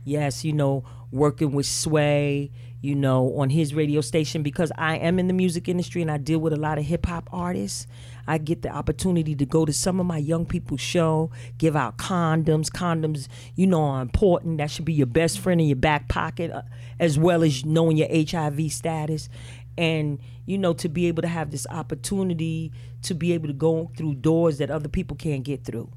Yes, 0.04 0.44
you 0.44 0.52
know, 0.52 0.84
working 1.10 1.52
with 1.52 1.64
Sway, 1.64 2.50
you 2.82 2.94
know, 2.94 3.34
on 3.38 3.48
his 3.48 3.72
radio 3.72 4.02
station 4.02 4.42
because 4.42 4.70
I 4.76 4.96
am 4.96 5.18
in 5.18 5.28
the 5.28 5.34
music 5.34 5.66
industry 5.66 6.02
and 6.02 6.10
I 6.10 6.18
deal 6.18 6.40
with 6.40 6.52
a 6.52 6.56
lot 6.56 6.76
of 6.76 6.84
hip 6.84 7.06
hop 7.06 7.30
artists. 7.32 7.86
I 8.28 8.36
get 8.36 8.60
the 8.60 8.68
opportunity 8.68 9.34
to 9.34 9.46
go 9.46 9.64
to 9.64 9.72
some 9.72 9.98
of 9.98 10.04
my 10.04 10.18
young 10.18 10.44
people's 10.44 10.82
show, 10.82 11.30
give 11.56 11.74
out 11.74 11.96
condoms. 11.96 12.68
Condoms, 12.70 13.26
you 13.56 13.66
know, 13.66 13.82
are 13.82 14.02
important. 14.02 14.58
That 14.58 14.70
should 14.70 14.84
be 14.84 14.92
your 14.92 15.06
best 15.06 15.38
friend 15.38 15.58
in 15.62 15.66
your 15.66 15.76
back 15.76 16.08
pocket, 16.08 16.50
uh, 16.50 16.60
as 17.00 17.18
well 17.18 17.42
as 17.42 17.64
knowing 17.64 17.96
your 17.96 18.08
HIV 18.10 18.70
status. 18.70 19.30
And, 19.78 20.18
you 20.44 20.58
know, 20.58 20.74
to 20.74 20.90
be 20.90 21.06
able 21.06 21.22
to 21.22 21.28
have 21.28 21.50
this 21.50 21.66
opportunity 21.70 22.70
to 23.02 23.14
be 23.14 23.32
able 23.32 23.46
to 23.46 23.54
go 23.54 23.90
through 23.96 24.16
doors 24.16 24.58
that 24.58 24.70
other 24.70 24.90
people 24.90 25.16
can't 25.16 25.42
get 25.42 25.64
through. 25.64 25.90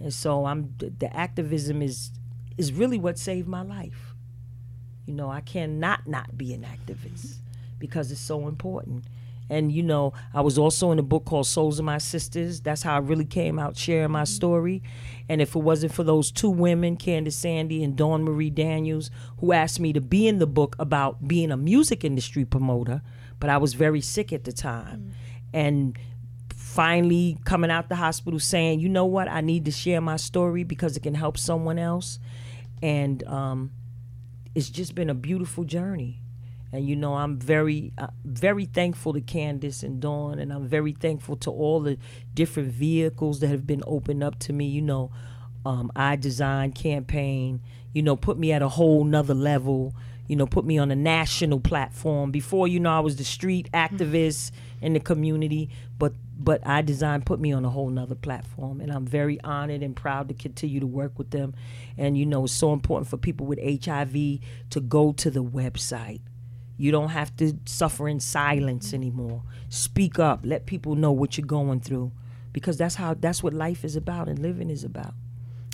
And 0.00 0.14
so 0.14 0.46
I'm 0.46 0.74
the 0.78 1.14
activism 1.14 1.82
is 1.82 2.10
is 2.56 2.72
really 2.72 2.98
what 2.98 3.18
saved 3.18 3.48
my 3.48 3.62
life. 3.62 4.14
You 5.04 5.12
know, 5.12 5.30
I 5.30 5.42
cannot 5.42 6.06
not 6.06 6.38
be 6.38 6.54
an 6.54 6.64
activist 6.64 7.36
because 7.78 8.10
it's 8.10 8.20
so 8.20 8.48
important. 8.48 9.04
And 9.48 9.70
you 9.70 9.82
know, 9.82 10.12
I 10.34 10.40
was 10.40 10.58
also 10.58 10.90
in 10.90 10.98
a 10.98 11.02
book 11.02 11.24
called 11.24 11.46
Souls 11.46 11.78
of 11.78 11.84
My 11.84 11.98
Sisters. 11.98 12.60
That's 12.60 12.82
how 12.82 12.94
I 12.94 12.98
really 12.98 13.24
came 13.24 13.58
out 13.58 13.76
sharing 13.76 14.10
my 14.10 14.24
story. 14.24 14.82
And 15.28 15.40
if 15.40 15.54
it 15.54 15.60
wasn't 15.60 15.92
for 15.92 16.04
those 16.04 16.30
two 16.30 16.50
women, 16.50 16.96
Candace 16.96 17.36
Sandy 17.36 17.82
and 17.82 17.96
Dawn 17.96 18.24
Marie 18.24 18.50
Daniels, 18.50 19.10
who 19.38 19.52
asked 19.52 19.80
me 19.80 19.92
to 19.92 20.00
be 20.00 20.26
in 20.26 20.38
the 20.38 20.46
book 20.46 20.76
about 20.78 21.26
being 21.26 21.50
a 21.50 21.56
music 21.56 22.04
industry 22.04 22.44
promoter, 22.44 23.02
but 23.38 23.50
I 23.50 23.58
was 23.58 23.74
very 23.74 24.00
sick 24.00 24.32
at 24.32 24.44
the 24.44 24.52
time. 24.52 24.98
Mm. 24.98 25.12
And 25.52 25.98
finally 26.54 27.38
coming 27.44 27.70
out 27.70 27.88
the 27.88 27.96
hospital 27.96 28.38
saying, 28.38 28.80
you 28.80 28.88
know 28.88 29.06
what, 29.06 29.28
I 29.28 29.40
need 29.40 29.64
to 29.64 29.70
share 29.70 30.00
my 30.00 30.16
story 30.16 30.62
because 30.62 30.96
it 30.96 31.02
can 31.02 31.14
help 31.14 31.38
someone 31.38 31.78
else. 31.78 32.18
And 32.82 33.24
um, 33.24 33.70
it's 34.54 34.68
just 34.68 34.94
been 34.94 35.08
a 35.08 35.14
beautiful 35.14 35.64
journey. 35.64 36.20
And 36.72 36.86
you 36.86 36.96
know, 36.96 37.14
I'm 37.14 37.38
very, 37.38 37.92
uh, 37.96 38.08
very 38.24 38.64
thankful 38.64 39.12
to 39.12 39.20
Candace 39.20 39.82
and 39.82 40.00
Dawn, 40.00 40.38
and 40.38 40.52
I'm 40.52 40.66
very 40.66 40.92
thankful 40.92 41.36
to 41.36 41.50
all 41.50 41.80
the 41.80 41.96
different 42.34 42.72
vehicles 42.72 43.40
that 43.40 43.48
have 43.48 43.66
been 43.66 43.82
opened 43.86 44.22
up 44.22 44.38
to 44.40 44.52
me. 44.52 44.66
You 44.66 44.82
know, 44.82 45.10
um, 45.64 45.90
I 45.96 46.16
Design 46.16 46.72
campaign, 46.72 47.60
you 47.92 48.02
know, 48.02 48.16
put 48.16 48.38
me 48.38 48.52
at 48.52 48.62
a 48.62 48.68
whole 48.68 49.04
nother 49.04 49.34
level. 49.34 49.94
You 50.28 50.34
know, 50.34 50.46
put 50.46 50.64
me 50.64 50.76
on 50.76 50.90
a 50.90 50.96
national 50.96 51.60
platform. 51.60 52.32
Before, 52.32 52.66
you 52.66 52.80
know, 52.80 52.90
I 52.90 52.98
was 52.98 53.14
the 53.14 53.22
street 53.22 53.70
activist 53.72 54.50
in 54.80 54.92
the 54.92 54.98
community, 55.00 55.70
but 55.98 56.14
but 56.38 56.66
I 56.66 56.82
Design 56.82 57.22
put 57.22 57.40
me 57.40 57.52
on 57.52 57.64
a 57.64 57.70
whole 57.70 57.88
nother 57.88 58.16
platform, 58.16 58.80
and 58.80 58.92
I'm 58.92 59.06
very 59.06 59.40
honored 59.42 59.82
and 59.82 59.96
proud 59.96 60.28
to 60.28 60.34
continue 60.34 60.80
to 60.80 60.86
work 60.86 61.16
with 61.16 61.30
them. 61.30 61.54
And 61.96 62.18
you 62.18 62.26
know, 62.26 62.44
it's 62.44 62.52
so 62.52 62.72
important 62.72 63.08
for 63.08 63.16
people 63.16 63.46
with 63.46 63.60
HIV 63.84 64.12
to 64.70 64.80
go 64.80 65.12
to 65.12 65.30
the 65.30 65.44
website. 65.44 66.20
You 66.76 66.92
don't 66.92 67.10
have 67.10 67.34
to 67.36 67.54
suffer 67.64 68.08
in 68.08 68.20
silence 68.20 68.92
anymore. 68.92 69.42
Speak 69.68 70.18
up. 70.18 70.40
Let 70.44 70.66
people 70.66 70.94
know 70.94 71.12
what 71.12 71.38
you're 71.38 71.46
going 71.46 71.80
through, 71.80 72.12
because 72.52 72.76
that's 72.76 72.96
how 72.96 73.14
that's 73.14 73.42
what 73.42 73.54
life 73.54 73.84
is 73.84 73.96
about 73.96 74.28
and 74.28 74.38
living 74.38 74.70
is 74.70 74.84
about. 74.84 75.14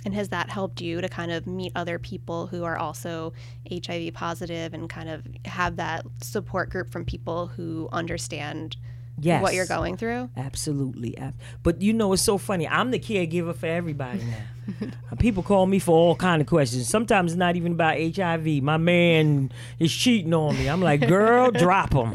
And 0.04 0.14
has 0.14 0.30
that 0.30 0.50
helped 0.50 0.80
you 0.80 1.00
to 1.00 1.08
kind 1.08 1.30
of 1.30 1.46
meet 1.46 1.72
other 1.76 1.98
people 1.98 2.48
who 2.48 2.64
are 2.64 2.76
also 2.76 3.32
HIV 3.70 4.14
positive 4.14 4.74
and 4.74 4.88
kind 4.90 5.08
of 5.08 5.24
have 5.44 5.76
that 5.76 6.04
support 6.20 6.70
group 6.70 6.90
from 6.90 7.04
people 7.04 7.46
who 7.46 7.88
understand 7.92 8.76
yes. 9.22 9.42
what 9.42 9.54
you're 9.54 9.66
going 9.66 9.96
through? 9.96 10.30
Absolutely. 10.36 11.16
But 11.62 11.80
you 11.80 11.92
know, 11.92 12.12
it's 12.12 12.22
so 12.22 12.38
funny. 12.38 12.68
I'm 12.68 12.90
the 12.90 12.98
caregiver 12.98 13.54
for 13.54 13.66
everybody 13.66 14.20
now. 14.24 14.88
People 15.18 15.42
call 15.42 15.66
me 15.66 15.78
for 15.78 15.92
all 15.92 16.16
kind 16.16 16.40
of 16.40 16.46
questions. 16.46 16.88
Sometimes 16.88 17.32
it's 17.32 17.38
not 17.38 17.56
even 17.56 17.72
about 17.72 17.96
HIV. 17.98 18.62
My 18.62 18.76
man 18.76 19.52
is 19.78 19.92
cheating 19.92 20.32
on 20.34 20.56
me. 20.56 20.68
I'm 20.68 20.80
like, 20.80 21.06
girl, 21.06 21.50
drop 21.52 21.92
him. 21.92 22.14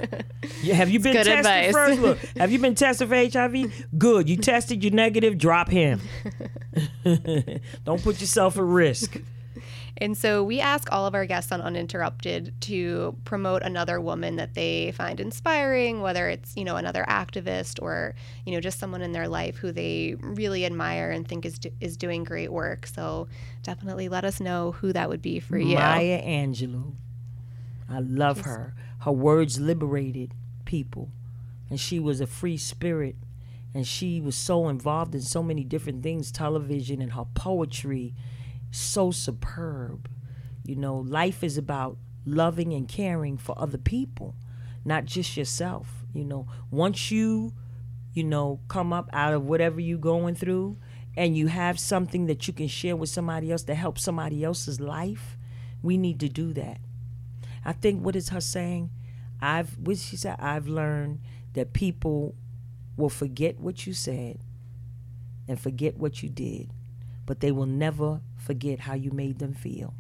Have 0.74 0.90
you 0.90 1.00
been 1.00 1.14
good 1.14 1.26
tested 1.26 1.46
advice. 1.46 1.74
first? 1.74 2.02
Look, 2.02 2.20
have 2.38 2.52
you 2.52 2.60
been 2.60 2.76
tested 2.76 3.10
for 3.10 3.16
HIV? 3.16 3.88
Good. 3.98 4.30
You 4.30 4.38
tested, 4.38 4.84
you're 4.84 4.94
negative, 4.94 5.38
drop 5.38 5.70
him. 5.70 6.02
Don't 7.84 8.02
put 8.02 8.20
yourself 8.22 8.58
at 8.58 8.64
risk. 8.64 9.18
And 10.00 10.18
so 10.18 10.44
we 10.44 10.60
ask 10.60 10.92
all 10.92 11.08
of 11.08 11.16
our 11.16 11.26
guests 11.26 11.52
on 11.52 11.62
Uninterrupted 11.62 12.54
to 12.62 13.16
promote 13.26 13.64
another 13.64 14.00
woman 14.00 14.36
that 14.36 14.54
they 14.54 14.92
find 14.92 15.20
inspiring, 15.20 16.02
whether 16.02 16.30
it's, 16.30 16.56
you 16.56 16.64
know, 16.64 16.76
another 16.76 17.04
activist 17.08 17.82
or, 17.82 18.14
you 18.46 18.54
know, 18.54 18.60
just 18.60 18.80
someone 18.80 19.02
in 19.02 19.12
their 19.12 19.28
life 19.28 19.58
who 19.58 19.72
they 19.72 20.16
really 20.20 20.66
admire 20.66 21.10
and 21.10 21.28
think 21.28 21.46
is 21.46 21.58
do- 21.58 21.72
is 21.82 21.98
doing 21.98 22.24
great 22.24 22.52
work. 22.52 22.86
So 22.86 23.28
definitely 23.64 24.08
let 24.08 24.24
us 24.24 24.40
know 24.40 24.74
who 24.74 24.94
that 24.94 25.10
would 25.10 25.22
be 25.22 25.40
for 25.40 25.58
you. 25.58 25.76
Maya 25.76 26.22
Angelou. 26.22 26.94
I 27.90 28.00
love 28.00 28.42
her. 28.42 28.76
Her 29.00 29.12
words 29.12 29.60
liberated 29.60 30.34
people. 30.66 31.10
And 31.70 31.80
she 31.80 32.00
was 32.00 32.22
a 32.22 32.28
free 32.28 32.58
spirit. 32.58 33.16
And 33.74 33.86
she 33.88 34.22
was 34.22 34.36
so 34.36 34.70
involved 34.70 35.14
in 35.16 35.22
so 35.22 35.44
many 35.44 35.64
different 35.64 36.04
things 36.04 36.32
television 36.32 37.02
and 37.02 37.14
her 37.14 37.26
poetry 37.34 38.14
so 38.72 39.12
superb. 39.12 40.10
You 40.64 40.76
know, 40.76 40.98
life 40.98 41.44
is 41.44 41.58
about 41.58 41.98
loving 42.26 42.74
and 42.74 42.88
caring 42.88 43.38
for 43.38 43.58
other 43.58 43.78
people, 43.78 44.36
not 44.84 45.06
just 45.06 45.38
yourself. 45.38 46.06
You 46.14 46.26
know, 46.26 46.48
once 46.72 47.12
you, 47.12 47.54
you 48.14 48.24
know, 48.24 48.60
come 48.68 48.92
up 48.92 49.10
out 49.14 49.34
of 49.34 49.46
whatever 49.46 49.80
you're 49.80 49.98
going 49.98 50.36
through 50.36 50.78
and 51.16 51.38
you 51.38 51.48
have 51.48 51.80
something 51.80 52.28
that 52.28 52.48
you 52.48 52.54
can 52.54 52.68
share 52.68 52.96
with 52.96 53.10
somebody 53.10 53.52
else 53.52 53.64
to 53.64 53.76
help 53.76 53.98
somebody 53.98 54.44
else's 54.44 54.80
life, 54.80 55.38
we 55.82 55.98
need 55.98 56.20
to 56.20 56.30
do 56.30 56.54
that. 56.54 56.80
I 57.64 57.74
think 57.74 58.04
what 58.04 58.16
is 58.16 58.30
her 58.30 58.42
saying? 58.42 58.92
I've 59.42 59.78
what 59.78 59.98
she 59.98 60.18
said, 60.18 60.38
I've 60.40 60.68
learned 60.68 61.20
that 61.54 61.74
people 61.74 62.36
will 62.96 63.10
forget 63.10 63.60
what 63.60 63.86
you 63.86 63.94
said 63.94 64.40
and 65.48 65.60
forget 65.60 65.98
what 65.98 66.24
you 66.24 66.30
did, 66.30 66.72
but 67.26 67.40
they 67.40 67.52
will 67.52 67.66
never 67.66 68.22
forget 68.48 68.80
how 68.80 68.94
you 68.94 69.12
made 69.12 69.40
them 69.40 69.54
feel. 69.54 69.94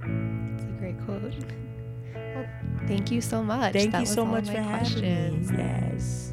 It's 0.00 0.64
a 0.64 0.74
great 0.78 0.98
quote. 1.04 1.34
Well, 2.14 2.46
thank 2.86 3.10
you 3.10 3.20
so 3.20 3.42
much. 3.42 3.74
Thank 3.74 3.92
that 3.92 4.00
you 4.00 4.06
so 4.06 4.24
much 4.24 4.46
for 4.46 4.62
questions. 4.62 5.50
having 5.50 5.66
me. 5.66 5.72
Yes. 5.92 6.32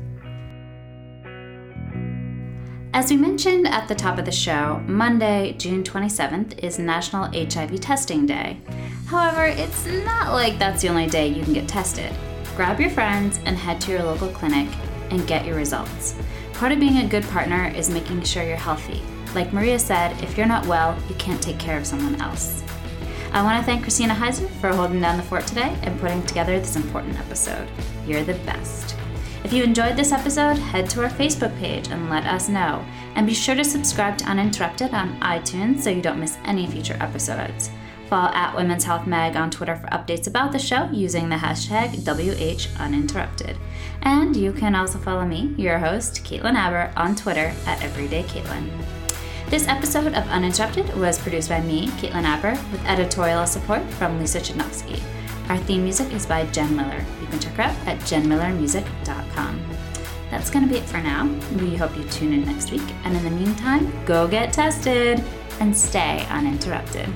As 2.94 3.10
we 3.10 3.18
mentioned 3.18 3.68
at 3.68 3.90
the 3.90 3.96
top 3.96 4.18
of 4.18 4.24
the 4.24 4.32
show, 4.32 4.82
Monday, 4.88 5.54
June 5.58 5.84
27th 5.84 6.60
is 6.60 6.80
National 6.80 7.26
HIV 7.26 7.82
Testing 7.82 8.26
Day. 8.26 8.62
However, 9.08 9.48
it's 9.48 9.86
not 9.86 10.32
like 10.32 10.58
that's 10.58 10.82
the 10.82 10.88
only 10.88 11.08
day 11.08 11.28
you 11.28 11.44
can 11.44 11.52
get 11.52 11.68
tested. 11.68 12.14
Grab 12.56 12.80
your 12.80 12.90
friends 12.90 13.42
and 13.44 13.58
head 13.58 13.82
to 13.82 13.92
your 13.92 14.04
local 14.04 14.30
clinic 14.30 14.70
and 15.10 15.28
get 15.28 15.46
your 15.46 15.58
results. 15.58 16.16
Part 16.54 16.72
of 16.72 16.80
being 16.80 17.00
a 17.00 17.08
good 17.08 17.26
partner 17.26 17.68
is 17.68 17.90
making 17.90 18.24
sure 18.24 18.44
you're 18.44 18.56
healthy. 18.56 19.04
Like 19.36 19.52
Maria 19.52 19.78
said, 19.78 20.24
if 20.24 20.38
you're 20.38 20.48
not 20.48 20.66
well, 20.66 20.98
you 21.10 21.16
can't 21.16 21.44
take 21.44 21.60
care 21.60 21.78
of 21.78 21.86
someone 21.86 22.22
else. 22.22 22.64
I 23.34 23.44
want 23.44 23.60
to 23.60 23.66
thank 23.66 23.82
Christina 23.82 24.14
Heiser 24.14 24.50
for 24.62 24.74
holding 24.74 25.02
down 25.02 25.18
the 25.18 25.24
fort 25.24 25.46
today 25.46 25.78
and 25.82 26.00
putting 26.00 26.24
together 26.24 26.58
this 26.58 26.78
important 26.78 27.20
episode. 27.20 27.68
You're 28.08 28.24
the 28.24 28.36
best. 28.46 28.96
If 29.44 29.52
you 29.52 29.62
enjoyed 29.62 29.98
this 29.98 30.14
episode, 30.14 30.58
head 30.58 30.90
to 30.92 31.04
our 31.04 31.10
Facebook 31.10 31.56
page 31.60 31.90
and 31.90 32.10
let 32.10 32.26
us 32.26 32.48
know. 32.48 32.84
And 33.16 33.28
be 33.28 33.34
sure 33.34 33.56
to 33.56 33.66
subscribe 33.66 34.18
to 34.20 34.26
Uninterrupted 34.26 34.94
on 34.94 35.20
iTunes 35.20 35.82
so 35.82 35.90
you 35.90 36.02
don't 36.02 36.20
miss 36.20 36.38
any 36.46 36.66
future 36.66 36.98
episodes. 37.02 37.70
Follow 38.10 38.34
at 38.34 38.56
Women's 38.56 38.86
Health 38.86 39.06
Mag 39.06 39.36
on 39.36 39.52
Twitter 39.52 39.76
for 39.76 39.88
updates 39.88 40.28
about 40.28 40.54
the 40.54 40.60
show 40.60 40.90
using 40.94 41.28
the 41.28 41.36
hashtag 41.36 41.90
WHUninterrupted. 42.06 43.58
And 44.04 44.34
you 44.34 44.54
can 44.54 44.76
also 44.76 44.98
follow 44.98 45.26
me, 45.26 45.54
your 45.58 45.78
host, 45.78 46.24
Caitlin 46.24 46.56
Abber, 46.56 46.94
on 46.96 47.16
Twitter 47.16 47.54
at 47.66 47.80
EverydayCaitlin. 47.80 49.05
This 49.48 49.68
episode 49.68 50.08
of 50.08 50.28
Uninterrupted 50.28 50.98
was 50.98 51.20
produced 51.20 51.50
by 51.50 51.62
me, 51.62 51.88
Caitlin 52.00 52.24
Abber, 52.24 52.60
with 52.72 52.84
editorial 52.86 53.46
support 53.46 53.84
from 53.92 54.18
Lisa 54.20 54.40
Chudnofsky. 54.40 55.00
Our 55.50 55.58
theme 55.58 55.84
music 55.84 56.12
is 56.14 56.26
by 56.26 56.48
Jen 56.48 56.76
Miller. 56.76 57.06
You 57.22 57.28
can 57.28 57.40
check 57.40 57.54
her 57.54 57.64
out 57.64 57.88
at 57.88 58.00
jenmillermusic.com. 58.00 59.62
That's 60.32 60.50
going 60.50 60.68
to 60.68 60.74
be 60.74 60.80
it 60.80 60.86
for 60.86 60.98
now. 60.98 61.28
We 61.60 61.76
hope 61.76 61.96
you 61.96 62.04
tune 62.06 62.34
in 62.34 62.44
next 62.44 62.72
week. 62.72 62.82
And 63.04 63.16
in 63.16 63.24
the 63.24 63.30
meantime, 63.30 63.94
go 64.06 64.28
get 64.28 64.52
tested 64.52 65.24
and 65.60 65.78
stay 65.78 66.26
uninterrupted. 66.32 67.08